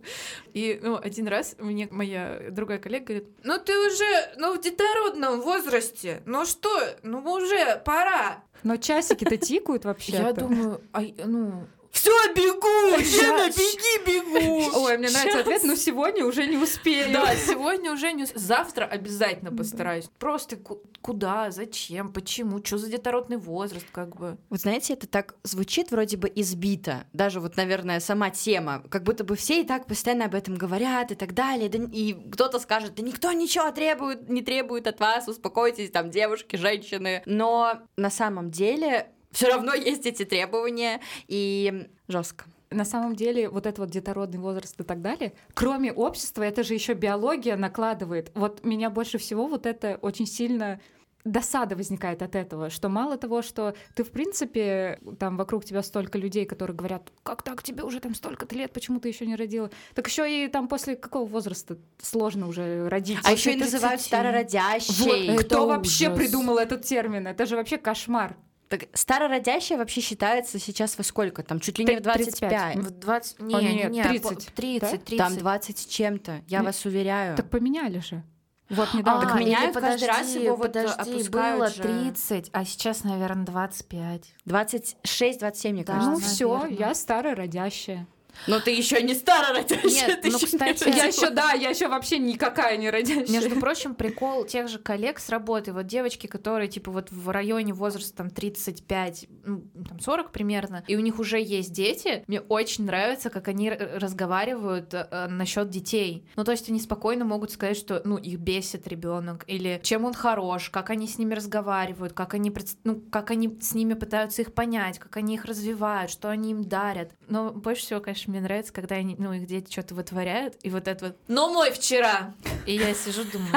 И, 0.54 0.80
ну, 0.82 0.96
один 0.96 1.28
раз 1.28 1.56
мне 1.58 1.88
моя 1.90 2.50
другая 2.50 2.78
коллега 2.78 3.06
говорит, 3.06 3.28
ну 3.44 3.58
ты 3.58 3.78
уже, 3.78 4.34
ну 4.38 4.56
в 4.56 4.60
детородном 4.60 5.40
возрасте, 5.40 6.22
ну 6.26 6.44
что, 6.44 6.70
ну 7.02 7.22
уже 7.32 7.81
пора. 7.84 8.42
Но 8.62 8.76
часики-то 8.76 9.36
тикают 9.36 9.84
вообще. 9.84 10.12
Я 10.12 10.32
думаю, 10.32 10.80
а, 10.92 11.00
ну... 11.24 11.66
Все, 11.92 12.10
бегу! 12.34 12.96
Лена, 12.96 13.48
беги, 13.50 14.04
бегу! 14.06 14.78
Ой, 14.84 14.96
мне 14.98 15.10
нравится 15.10 15.40
ответ, 15.40 15.62
ну 15.62 15.76
сегодня 15.76 16.24
уже 16.24 16.46
не 16.46 16.56
успею. 16.56 17.12
Да, 17.12 17.36
сегодня 17.36 17.92
уже 17.92 18.12
не... 18.12 18.24
ус- 18.24 18.32
Завтра 18.34 18.86
обязательно 18.86 19.52
постараюсь. 19.52 20.06
Просто 20.18 20.56
ку- 20.56 20.82
куда, 21.02 21.50
зачем, 21.50 22.10
почему, 22.12 22.64
что 22.64 22.78
за 22.78 22.88
детородный 22.88 23.36
возраст, 23.36 23.84
как 23.92 24.16
бы. 24.16 24.38
Вот 24.48 24.60
знаете, 24.60 24.94
это 24.94 25.06
так 25.06 25.34
звучит 25.42 25.90
вроде 25.90 26.16
бы 26.16 26.32
избито. 26.34 27.04
Даже 27.12 27.40
вот, 27.40 27.56
наверное, 27.56 28.00
сама 28.00 28.30
тема. 28.30 28.82
Как 28.88 29.02
будто 29.02 29.22
бы 29.22 29.36
все 29.36 29.60
и 29.60 29.64
так 29.64 29.86
постоянно 29.86 30.24
об 30.24 30.34
этом 30.34 30.54
говорят 30.54 31.12
и 31.12 31.14
так 31.14 31.34
далее. 31.34 31.68
Да, 31.68 31.78
и 31.92 32.14
кто-то 32.30 32.58
скажет, 32.58 32.94
да 32.94 33.02
никто 33.02 33.30
ничего 33.32 33.70
требует, 33.70 34.30
не 34.30 34.40
требует 34.40 34.86
от 34.86 34.98
вас, 34.98 35.28
успокойтесь, 35.28 35.90
там, 35.90 36.10
девушки, 36.10 36.56
женщины. 36.56 37.22
Но 37.26 37.80
на 37.96 38.08
самом 38.10 38.50
деле 38.50 39.11
все 39.32 39.48
равно 39.48 39.74
есть 39.74 40.06
эти 40.06 40.24
требования, 40.24 41.00
и 41.28 41.88
жестко. 42.08 42.44
На 42.70 42.84
самом 42.84 43.16
деле, 43.16 43.48
вот 43.48 43.66
этот 43.66 43.80
вот 43.80 43.90
детородный 43.90 44.38
возраст 44.38 44.80
и 44.80 44.84
так 44.84 45.02
далее, 45.02 45.34
кроме 45.54 45.92
общества, 45.92 46.42
это 46.42 46.62
же 46.62 46.74
еще 46.74 46.94
биология 46.94 47.56
накладывает. 47.56 48.30
Вот 48.34 48.64
меня 48.64 48.88
больше 48.88 49.18
всего 49.18 49.46
вот 49.46 49.66
это 49.66 49.98
очень 50.00 50.26
сильно 50.26 50.80
досада 51.24 51.76
возникает 51.76 52.22
от 52.22 52.34
этого, 52.34 52.70
что 52.70 52.88
мало 52.88 53.16
того, 53.16 53.42
что 53.42 53.74
ты, 53.94 54.02
в 54.02 54.10
принципе, 54.10 54.98
там 55.18 55.36
вокруг 55.36 55.64
тебя 55.64 55.82
столько 55.82 56.18
людей, 56.18 56.46
которые 56.46 56.76
говорят, 56.76 57.12
как 57.22 57.42
так, 57.42 57.62
тебе 57.62 57.84
уже 57.84 58.00
там 58.00 58.14
столько-то 58.14 58.56
лет, 58.56 58.72
почему 58.72 58.98
ты 58.98 59.08
еще 59.08 59.26
не 59.26 59.36
родила? 59.36 59.70
Так 59.94 60.08
еще 60.08 60.26
и 60.28 60.48
там 60.48 60.66
после 60.66 60.96
какого 60.96 61.26
возраста 61.26 61.78
сложно 62.00 62.48
уже 62.48 62.88
родить? 62.88 63.18
А 63.22 63.32
еще 63.32 63.52
и 63.52 63.56
называют 63.56 64.00
30. 64.00 64.06
старородящей. 64.06 65.28
Вот, 65.28 65.40
Это 65.40 65.44
кто 65.44 65.66
вообще 65.66 66.08
ужас. 66.08 66.18
придумал 66.18 66.58
этот 66.58 66.82
термин? 66.82 67.26
Это 67.26 67.46
же 67.46 67.56
вообще 67.56 67.78
кошмар. 67.78 68.36
Так 68.72 68.84
старородящая 68.94 69.76
вообще 69.76 70.00
считается 70.00 70.58
сейчас 70.58 70.96
во 70.96 71.04
сколько? 71.04 71.42
Там 71.42 71.60
чуть 71.60 71.78
ли 71.78 71.84
не 71.84 71.96
в 71.96 72.00
35. 72.02 72.74
25. 72.74 72.76
В 72.76 72.90
20... 73.00 73.40
Не, 73.40 73.54
О, 73.54 73.60
не, 73.60 73.74
нет, 73.74 73.90
не, 73.90 74.02
30, 74.02 74.22
по- 74.22 74.52
30, 74.54 74.80
да? 74.80 74.88
30. 74.96 75.18
Там 75.18 75.36
20 75.36 75.78
с 75.78 75.84
чем-то, 75.84 76.40
я 76.48 76.60
Не- 76.60 76.64
вас 76.64 76.82
уверяю. 76.86 77.36
Так 77.36 77.50
поменяли 77.50 77.98
же. 77.98 78.22
Вот 78.70 78.94
недавно. 78.94 79.26
Так 79.26 79.36
А, 79.36 79.38
меняют 79.38 79.76
или 79.76 79.82
каждый 79.82 80.08
раз 80.08 80.16
подожди, 80.20 80.42
его 80.44 80.56
вот, 80.56 80.64
э, 80.64 80.68
подожди, 80.68 81.12
опускают 81.12 81.58
было 81.58 81.68
же. 81.68 81.82
30, 81.82 82.48
а 82.54 82.64
сейчас, 82.64 83.04
наверное, 83.04 83.44
25. 83.44 84.34
26-27, 84.46 85.72
мне 85.72 85.84
Да, 85.84 85.92
кажется. 85.92 86.10
ну 86.12 86.18
все, 86.18 86.66
я 86.70 86.94
старая 86.94 87.34
родящая. 87.34 88.06
Но 88.46 88.60
ты 88.60 88.72
еще 88.72 89.02
не 89.02 89.14
старородящая. 89.14 90.08
Нет, 90.08 90.20
ты 90.22 90.30
ну, 90.30 90.38
не 90.38 90.46
кстати, 90.46 90.88
Я 90.88 91.04
еще, 91.04 91.30
да, 91.30 91.52
я 91.52 91.70
еще 91.70 91.88
вообще 91.88 92.18
никакая 92.18 92.76
не 92.76 92.90
родящая. 92.90 93.28
Между 93.28 93.58
прочим, 93.60 93.94
прикол 93.94 94.44
тех 94.44 94.68
же 94.68 94.78
коллег 94.78 95.18
с 95.18 95.28
работы. 95.28 95.72
Вот 95.72 95.86
девочки, 95.86 96.26
которые, 96.26 96.68
типа, 96.68 96.90
вот 96.90 97.10
в 97.10 97.28
районе 97.30 97.72
возраста 97.72 98.16
там 98.16 98.30
35, 98.30 99.26
ну, 99.44 99.62
там 99.88 100.00
40 100.00 100.32
примерно, 100.32 100.84
и 100.86 100.96
у 100.96 101.00
них 101.00 101.18
уже 101.18 101.40
есть 101.40 101.72
дети, 101.72 102.24
мне 102.26 102.40
очень 102.40 102.84
нравится, 102.84 103.30
как 103.30 103.48
они 103.48 103.70
разговаривают 103.70 104.92
э, 104.92 105.26
насчет 105.28 105.70
детей. 105.70 106.26
Ну, 106.36 106.44
то 106.44 106.52
есть 106.52 106.68
они 106.68 106.80
спокойно 106.80 107.24
могут 107.24 107.50
сказать, 107.50 107.76
что, 107.76 108.02
ну, 108.04 108.16
их 108.16 108.38
бесит 108.38 108.88
ребенок, 108.88 109.44
или 109.46 109.80
чем 109.82 110.04
он 110.04 110.14
хорош, 110.14 110.70
как 110.70 110.90
они 110.90 111.06
с 111.06 111.18
ними 111.18 111.34
разговаривают, 111.34 112.12
как 112.12 112.34
они, 112.34 112.52
ну, 112.84 113.00
как 113.10 113.30
они 113.30 113.58
с 113.60 113.74
ними 113.74 113.94
пытаются 113.94 114.42
их 114.42 114.54
понять, 114.54 114.98
как 114.98 115.16
они 115.16 115.34
их 115.34 115.44
развивают, 115.44 116.10
что 116.10 116.28
они 116.28 116.52
им 116.52 116.64
дарят. 116.64 117.12
Но 117.28 117.50
больше 117.50 117.82
всего, 117.82 118.00
конечно, 118.00 118.21
мне 118.30 118.40
нравится, 118.40 118.72
когда 118.72 118.96
они, 118.96 119.16
ну, 119.18 119.32
их 119.32 119.46
дети 119.46 119.70
что-то 119.70 119.94
вытворяют, 119.94 120.56
и 120.62 120.70
вот 120.70 120.88
это 120.88 121.06
вот 121.06 121.16
«Но 121.28 121.52
мой 121.52 121.70
вчера!» 121.70 122.34
И 122.66 122.74
я 122.74 122.94
сижу, 122.94 123.22
думаю, 123.24 123.52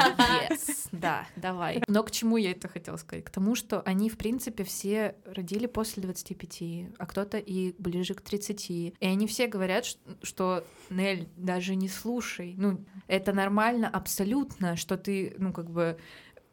yes, 0.50 0.88
да, 0.92 1.28
давай. 1.36 1.84
Но 1.88 2.04
к 2.04 2.12
чему 2.12 2.38
я 2.38 2.52
это 2.52 2.68
хотела 2.68 2.98
сказать? 2.98 3.26
К 3.26 3.30
тому, 3.30 3.56
что 3.56 3.82
они, 3.82 4.10
в 4.10 4.18
принципе, 4.18 4.64
все 4.64 5.16
родили 5.26 5.68
после 5.68 6.04
25, 6.04 6.96
а 6.98 7.06
кто-то 7.06 7.38
и 7.38 7.74
ближе 7.78 8.14
к 8.14 8.22
30. 8.22 8.70
И 8.70 8.94
они 9.00 9.28
все 9.28 9.48
говорят, 9.48 9.86
что 10.24 10.66
Нель, 10.90 11.28
даже 11.36 11.76
не 11.76 11.90
слушай. 11.90 12.56
Ну, 12.58 12.84
это 13.08 13.34
нормально 13.34 13.90
абсолютно, 13.90 14.76
что 14.76 14.98
ты, 14.98 15.36
ну, 15.38 15.54
как 15.54 15.70
бы 15.70 15.98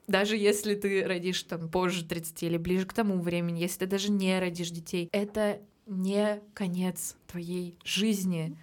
даже 0.08 0.36
если 0.36 0.74
ты 0.74 1.04
родишь 1.04 1.42
там 1.44 1.70
позже 1.70 2.04
30 2.04 2.42
или 2.42 2.56
ближе 2.56 2.86
к 2.86 2.92
тому 2.92 3.20
времени, 3.20 3.60
если 3.60 3.80
ты 3.80 3.86
даже 3.86 4.10
не 4.10 4.38
родишь 4.38 4.70
детей, 4.70 5.08
это 5.12 5.60
не 5.86 6.40
конец 6.54 7.16
твоей 7.26 7.78
жизни. 7.84 8.56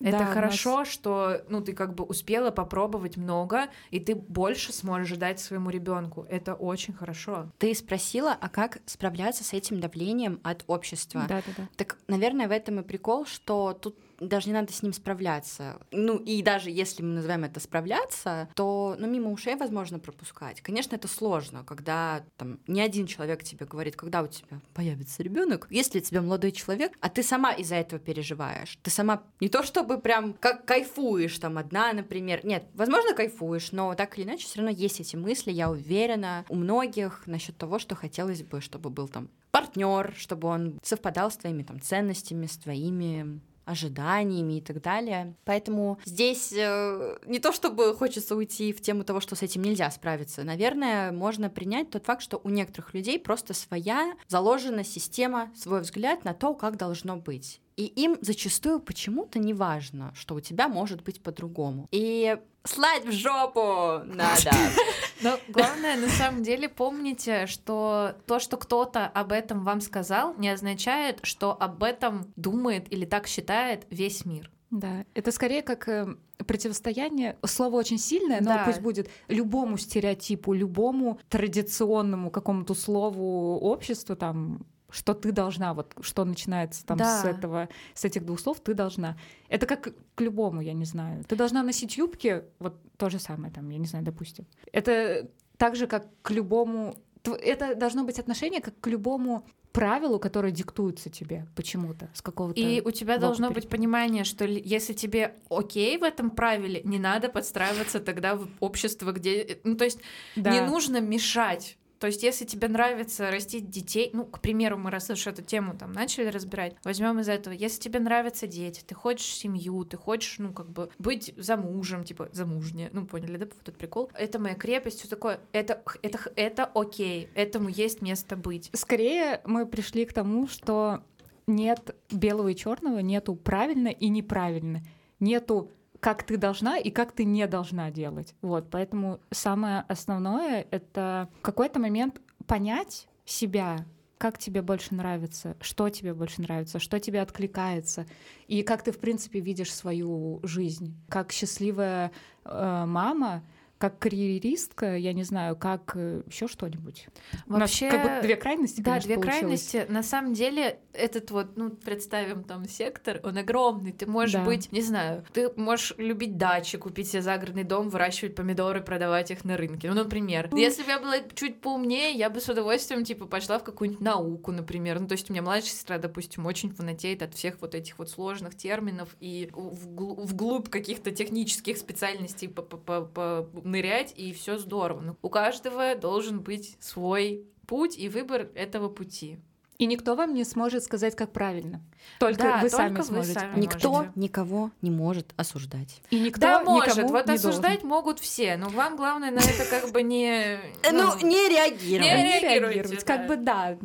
Это 0.00 0.18
Да, 0.18 0.26
хорошо, 0.26 0.84
что 0.84 1.42
ну 1.48 1.60
ты 1.60 1.74
как 1.74 1.94
бы 1.94 2.02
успела 2.02 2.50
попробовать 2.50 3.16
много, 3.16 3.68
и 3.90 4.00
ты 4.00 4.16
больше 4.16 4.72
сможешь 4.72 5.16
дать 5.16 5.38
своему 5.38 5.70
ребенку. 5.70 6.26
Это 6.28 6.54
очень 6.54 6.92
хорошо. 6.92 7.48
Ты 7.58 7.72
спросила, 7.74 8.36
а 8.38 8.48
как 8.48 8.80
справляться 8.86 9.44
с 9.44 9.52
этим 9.52 9.78
давлением 9.78 10.40
от 10.42 10.64
общества? 10.66 11.26
Да, 11.28 11.42
да, 11.46 11.52
да. 11.56 11.68
Так, 11.76 11.98
наверное, 12.08 12.48
в 12.48 12.50
этом 12.50 12.80
и 12.80 12.82
прикол, 12.82 13.26
что 13.26 13.74
тут 13.74 13.96
даже 14.28 14.48
не 14.48 14.54
надо 14.54 14.72
с 14.72 14.82
ним 14.82 14.92
справляться. 14.92 15.80
Ну, 15.90 16.16
и 16.16 16.42
даже 16.42 16.70
если 16.70 17.02
мы 17.02 17.14
называем 17.14 17.44
это 17.44 17.60
справляться, 17.60 18.48
то, 18.54 18.96
ну, 18.98 19.06
мимо 19.06 19.30
ушей 19.30 19.56
возможно 19.56 19.98
пропускать. 19.98 20.60
Конечно, 20.60 20.94
это 20.96 21.08
сложно, 21.08 21.64
когда 21.64 22.24
там 22.36 22.60
не 22.66 22.80
один 22.80 23.06
человек 23.06 23.42
тебе 23.42 23.66
говорит, 23.66 23.96
когда 23.96 24.22
у 24.22 24.26
тебя 24.26 24.60
появится 24.74 25.22
ребенок, 25.22 25.66
если 25.70 25.98
у 25.98 26.02
тебя 26.02 26.22
молодой 26.22 26.52
человек, 26.52 26.92
а 27.00 27.08
ты 27.08 27.22
сама 27.22 27.52
из-за 27.52 27.76
этого 27.76 28.00
переживаешь. 28.00 28.78
Ты 28.82 28.90
сама 28.90 29.22
не 29.40 29.48
то 29.48 29.62
чтобы 29.62 29.98
прям 29.98 30.34
как 30.34 30.64
кайфуешь 30.64 31.38
там 31.38 31.58
одна, 31.58 31.92
например. 31.92 32.44
Нет, 32.44 32.64
возможно, 32.74 33.14
кайфуешь, 33.14 33.72
но 33.72 33.94
так 33.94 34.18
или 34.18 34.24
иначе 34.24 34.46
все 34.46 34.58
равно 34.58 34.70
есть 34.70 35.00
эти 35.00 35.16
мысли, 35.16 35.50
я 35.50 35.70
уверена, 35.70 36.44
у 36.48 36.56
многих 36.56 37.26
насчет 37.26 37.56
того, 37.56 37.78
что 37.78 37.94
хотелось 37.94 38.42
бы, 38.42 38.60
чтобы 38.60 38.90
был 38.90 39.08
там 39.08 39.30
партнер, 39.50 40.14
чтобы 40.16 40.48
он 40.48 40.80
совпадал 40.82 41.30
с 41.30 41.36
твоими 41.36 41.62
там 41.62 41.80
ценностями, 41.80 42.46
с 42.46 42.56
твоими 42.56 43.40
ожиданиями 43.64 44.58
и 44.58 44.60
так 44.60 44.80
далее. 44.82 45.34
Поэтому 45.44 45.98
здесь 46.04 46.52
э, 46.52 47.18
не 47.26 47.38
то 47.38 47.52
чтобы 47.52 47.94
хочется 47.94 48.36
уйти 48.36 48.72
в 48.72 48.80
тему 48.80 49.04
того, 49.04 49.20
что 49.20 49.36
с 49.36 49.42
этим 49.42 49.62
нельзя 49.62 49.90
справиться. 49.90 50.44
Наверное, 50.44 51.12
можно 51.12 51.50
принять 51.50 51.90
тот 51.90 52.04
факт, 52.04 52.22
что 52.22 52.40
у 52.42 52.48
некоторых 52.48 52.94
людей 52.94 53.18
просто 53.18 53.54
своя 53.54 54.14
заложена 54.28 54.84
система, 54.84 55.50
свой 55.56 55.80
взгляд 55.80 56.24
на 56.24 56.34
то, 56.34 56.54
как 56.54 56.76
должно 56.76 57.16
быть. 57.16 57.60
И 57.76 57.86
им 57.86 58.18
зачастую 58.20 58.80
почему-то 58.80 59.38
не 59.38 59.54
важно, 59.54 60.12
что 60.14 60.34
у 60.34 60.40
тебя 60.40 60.68
может 60.68 61.02
быть 61.02 61.22
по-другому. 61.22 61.88
И 61.90 62.38
слать 62.64 63.04
в 63.04 63.12
жопу 63.12 64.04
надо. 64.06 64.50
Но 65.22 65.38
главное, 65.48 65.96
на 65.96 66.08
самом 66.08 66.42
деле, 66.42 66.68
помните, 66.68 67.46
что 67.46 68.14
то, 68.26 68.38
что 68.38 68.56
кто-то 68.56 69.06
об 69.06 69.32
этом 69.32 69.64
вам 69.64 69.80
сказал, 69.80 70.34
не 70.36 70.48
означает, 70.48 71.20
что 71.22 71.52
об 71.52 71.82
этом 71.82 72.32
думает 72.36 72.92
или 72.92 73.04
так 73.04 73.26
считает 73.26 73.86
весь 73.90 74.24
мир. 74.24 74.50
Да, 74.70 75.04
это 75.14 75.32
скорее 75.32 75.60
как 75.62 75.86
э, 75.86 76.06
противостояние. 76.46 77.36
Слово 77.44 77.76
очень 77.76 77.98
сильное, 77.98 78.40
но 78.40 78.46
Да. 78.54 78.62
пусть 78.64 78.80
будет 78.80 79.10
любому 79.28 79.76
стереотипу, 79.76 80.54
любому 80.54 81.20
традиционному 81.28 82.30
какому-то 82.30 82.74
слову 82.74 83.58
обществу, 83.58 84.16
там, 84.16 84.64
что 84.92 85.14
ты 85.14 85.32
должна, 85.32 85.74
вот 85.74 85.94
что 86.00 86.24
начинается 86.24 86.84
там 86.86 86.98
Да. 86.98 87.20
с 87.22 87.24
этого, 87.24 87.68
с 87.94 88.04
этих 88.04 88.24
двух 88.24 88.38
слов, 88.40 88.60
ты 88.60 88.74
должна. 88.74 89.16
Это 89.48 89.66
как 89.66 89.94
к 90.14 90.20
любому, 90.20 90.60
я 90.60 90.72
не 90.74 90.84
знаю. 90.84 91.24
Ты 91.24 91.34
должна 91.36 91.62
носить 91.62 91.96
юбки, 91.96 92.44
вот 92.58 92.76
то 92.96 93.10
же 93.10 93.18
самое, 93.18 93.52
там, 93.52 93.68
я 93.70 93.78
не 93.78 93.86
знаю, 93.86 94.04
допустим. 94.04 94.46
Это 94.72 95.28
так 95.56 95.76
же, 95.76 95.86
как 95.86 96.06
к 96.22 96.30
любому. 96.30 96.94
Это 97.24 97.74
должно 97.74 98.04
быть 98.04 98.18
отношение 98.18 98.60
как 98.60 98.78
к 98.80 98.86
любому 98.88 99.44
правилу, 99.72 100.18
которое 100.18 100.50
диктуется 100.52 101.08
тебе 101.08 101.46
почему-то 101.56 102.10
с 102.12 102.20
какого-то. 102.20 102.60
И 102.60 102.82
у 102.82 102.90
тебя 102.90 103.16
должно 103.16 103.48
перед- 103.48 103.62
быть 103.62 103.70
понимание, 103.70 104.24
что 104.24 104.44
ли- 104.44 104.60
если 104.62 104.92
тебе 104.92 105.34
окей 105.48 105.96
в 105.96 106.02
этом 106.02 106.30
правиле, 106.30 106.82
не 106.84 106.98
надо 106.98 107.30
подстраиваться 107.30 107.98
тогда 108.00 108.34
в 108.36 108.48
общество, 108.60 109.12
где... 109.12 109.60
Ну, 109.64 109.74
то 109.76 109.84
есть 109.84 109.98
Да. 110.36 110.50
не 110.50 110.60
нужно 110.60 111.00
мешать. 111.00 111.78
То 112.02 112.08
есть, 112.08 112.24
если 112.24 112.44
тебе 112.44 112.66
нравится 112.66 113.30
растить 113.30 113.70
детей, 113.70 114.10
ну, 114.12 114.24
к 114.24 114.40
примеру, 114.40 114.76
мы 114.76 114.90
раз 114.90 115.08
уж 115.08 115.24
эту 115.28 115.40
тему 115.40 115.76
там 115.78 115.92
начали 115.92 116.26
разбирать, 116.26 116.74
возьмем 116.82 117.20
из 117.20 117.28
этого. 117.28 117.54
Если 117.54 117.80
тебе 117.80 118.00
нравятся 118.00 118.48
дети, 118.48 118.82
ты 118.84 118.92
хочешь 118.92 119.32
семью, 119.32 119.84
ты 119.84 119.96
хочешь, 119.96 120.40
ну, 120.40 120.52
как 120.52 120.68
бы 120.68 120.90
быть 120.98 121.32
замужем, 121.36 122.02
типа 122.02 122.28
замужняя, 122.32 122.90
ну, 122.92 123.06
поняли, 123.06 123.36
да, 123.36 123.44
этот 123.44 123.78
прикол? 123.78 124.10
Это 124.14 124.40
моя 124.40 124.56
крепость, 124.56 124.98
все 124.98 125.08
такое. 125.08 125.38
Это, 125.52 125.80
это, 126.02 126.18
это 126.34 126.64
окей, 126.74 127.28
этому 127.36 127.68
есть 127.68 128.02
место 128.02 128.34
быть. 128.34 128.68
Скорее 128.72 129.40
мы 129.44 129.64
пришли 129.64 130.04
к 130.04 130.12
тому, 130.12 130.48
что 130.48 131.04
нет 131.46 131.94
белого 132.10 132.48
и 132.48 132.56
черного, 132.56 132.98
нету 132.98 133.36
правильно 133.36 133.90
и 133.90 134.08
неправильно, 134.08 134.82
нету 135.20 135.70
как 136.02 136.24
ты 136.24 136.36
должна 136.36 136.78
и 136.78 136.90
как 136.90 137.12
ты 137.12 137.24
не 137.24 137.46
должна 137.46 137.92
делать. 137.92 138.34
Вот, 138.42 138.68
поэтому 138.70 139.20
самое 139.30 139.84
основное— 139.86 140.66
это 140.72 141.28
в 141.38 141.42
какой-то 141.42 141.78
момент 141.78 142.20
понять 142.48 143.06
себя, 143.24 143.86
как 144.18 144.36
тебе 144.36 144.62
больше 144.62 144.96
нравится, 144.96 145.56
что 145.60 145.90
тебе 145.90 146.12
больше 146.12 146.42
нравится, 146.42 146.80
что 146.80 146.98
тебе 146.98 147.20
откликается, 147.20 148.04
и 148.48 148.64
как 148.64 148.82
ты, 148.82 148.90
в 148.90 148.98
принципе, 148.98 149.38
видишь 149.38 149.72
свою 149.72 150.40
жизнь. 150.42 150.92
Как 151.08 151.30
счастливая 151.30 152.10
э, 152.44 152.84
мама, 152.84 153.44
как 153.82 153.98
карьеристка, 153.98 154.96
я 154.96 155.12
не 155.12 155.24
знаю, 155.24 155.56
как 155.56 155.96
еще 156.28 156.46
что-нибудь. 156.46 157.08
У 157.48 157.52
нас 157.54 157.60
Вообще, 157.62 157.90
как 157.90 158.02
бы 158.04 158.22
две 158.22 158.36
крайности, 158.36 158.80
Да, 158.80 158.90
конечно, 158.92 159.06
две 159.08 159.14
получилось. 159.16 159.38
крайности. 159.70 159.86
На 159.92 160.02
самом 160.04 160.34
деле, 160.34 160.78
этот 160.92 161.32
вот, 161.32 161.56
ну, 161.56 161.70
представим 161.70 162.44
там 162.44 162.68
сектор, 162.68 163.18
он 163.24 163.38
огромный. 163.38 163.90
Ты 163.90 164.06
можешь 164.06 164.34
Да. 164.34 164.44
быть, 164.44 164.70
не 164.70 164.82
знаю, 164.82 165.24
ты 165.32 165.50
можешь 165.56 165.94
любить 165.98 166.36
дачи, 166.36 166.78
купить 166.78 167.08
себе 167.08 167.22
загородный 167.22 167.64
дом, 167.64 167.88
выращивать 167.88 168.36
помидоры, 168.36 168.80
продавать 168.82 169.32
их 169.32 169.44
на 169.44 169.56
рынке. 169.56 169.88
Ну, 169.88 169.96
например. 169.96 170.48
Если 170.54 170.84
бы 170.84 170.90
я 170.90 171.00
была 171.00 171.16
чуть 171.34 171.60
поумнее, 171.60 172.12
я 172.12 172.30
бы 172.30 172.40
с 172.40 172.48
удовольствием, 172.48 173.02
типа, 173.04 173.26
пошла 173.26 173.58
в 173.58 173.64
какую-нибудь 173.64 174.00
науку, 174.00 174.52
например. 174.52 175.00
Ну, 175.00 175.08
то 175.08 175.14
есть 175.14 175.28
у 175.28 175.32
меня 175.32 175.42
младшая 175.42 175.70
сестра, 175.72 175.98
допустим, 175.98 176.46
очень 176.46 176.70
фанатеет 176.70 177.22
от 177.24 177.34
всех 177.34 177.56
вот 177.60 177.74
этих 177.74 177.98
вот 177.98 178.08
сложных 178.10 178.54
терминов 178.56 179.16
и 179.18 179.50
вгл- 179.52 180.24
вглубь 180.24 180.68
каких-то 180.68 181.10
технических 181.10 181.76
специальностей 181.78 182.48
по- 182.48 182.62
по- 182.62 182.76
по- 182.76 183.00
по- 183.02 183.48
нырять, 183.72 184.12
и 184.16 184.32
все 184.32 184.56
здорово. 184.58 185.00
Но 185.00 185.16
у 185.22 185.28
каждого 185.28 185.96
должен 185.96 186.40
быть 186.40 186.76
свой 186.80 187.44
путь 187.66 187.98
и 187.98 188.08
выбор 188.08 188.48
этого 188.54 188.88
пути. 188.88 189.38
И 189.78 189.86
никто 189.86 190.14
вам 190.14 190.32
не 190.32 190.44
сможет 190.44 190.84
сказать, 190.84 191.16
как 191.16 191.32
правильно. 191.32 191.80
Только 192.20 192.38
Да, 192.42 192.54
вы 192.58 192.70
только 192.70 192.76
сами 192.76 192.96
вы 192.98 193.02
сможете. 193.02 193.40
сами. 193.40 193.60
Никто 193.60 193.90
можете. 193.92 194.12
никого 194.14 194.70
не 194.80 194.90
может 194.92 195.32
осуждать. 195.36 196.00
И 196.10 196.20
никто 196.20 196.40
да, 196.40 196.62
может. 196.62 196.94
никому 196.96 197.08
Вот 197.08 197.26
не 197.26 197.34
осуждать 197.34 197.80
должен. 197.80 197.88
могут 197.88 198.20
все, 198.20 198.56
но 198.56 198.68
вам 198.68 198.94
главное 198.96 199.32
на 199.32 199.38
это 199.40 199.64
как 199.68 199.90
бы 199.90 200.02
не... 200.04 200.60
Ну, 200.92 201.16
не 201.18 201.24
Не 201.24 201.48
реагировать. 201.48 202.12
Не 202.12 202.40
реагировать. 202.40 203.04
Как 203.04 203.26
бы 203.26 203.36
да. 203.36 203.76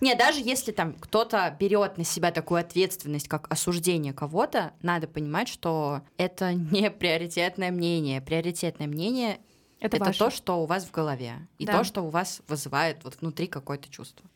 Не, 0.00 0.14
даже 0.14 0.40
если 0.40 0.72
там 0.72 0.94
кто-то 0.94 1.54
берет 1.58 1.98
на 1.98 2.04
себя 2.04 2.30
такую 2.30 2.60
ответственность, 2.60 3.28
как 3.28 3.50
осуждение 3.52 4.12
кого-то, 4.12 4.72
надо 4.82 5.06
понимать, 5.06 5.48
что 5.48 6.02
это 6.16 6.52
не 6.54 6.90
приоритетное 6.90 7.70
мнение. 7.70 8.20
Приоритетное 8.20 8.86
мнение 8.86 9.38
Это, 9.80 9.96
это, 9.96 10.06
ваше. 10.06 10.18
то, 10.18 10.30
что 10.30 10.62
у 10.62 10.66
вас 10.66 10.84
в 10.84 10.90
голове, 10.90 11.34
и 11.58 11.66
Да. 11.66 11.78
то, 11.78 11.84
что 11.84 12.02
у 12.02 12.10
вас 12.10 12.40
вызывает 12.48 13.04
вот 13.04 13.16
внутри 13.20 13.46
какое-то 13.46 13.88
чувство. 13.88 14.26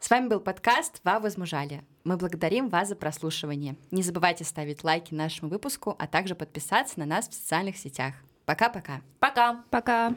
С 0.00 0.10
вами 0.10 0.26
был 0.26 0.40
подкаст 0.40 1.00
«Ва 1.04 1.20
возмужали». 1.20 1.84
Мы 2.02 2.16
благодарим 2.16 2.68
вас 2.68 2.88
за 2.88 2.96
прослушивание. 2.96 3.76
Не 3.92 4.02
забывайте 4.02 4.42
ставить 4.42 4.82
лайки 4.82 5.14
нашему 5.14 5.48
выпуску, 5.48 5.94
а 5.96 6.08
также 6.08 6.34
подписаться 6.34 6.98
на 6.98 7.06
нас 7.06 7.28
в 7.28 7.34
социальных 7.34 7.76
сетях. 7.76 8.14
Пока-пока. 8.44 9.00
Пока! 9.20 9.62
Пока. 9.70 10.14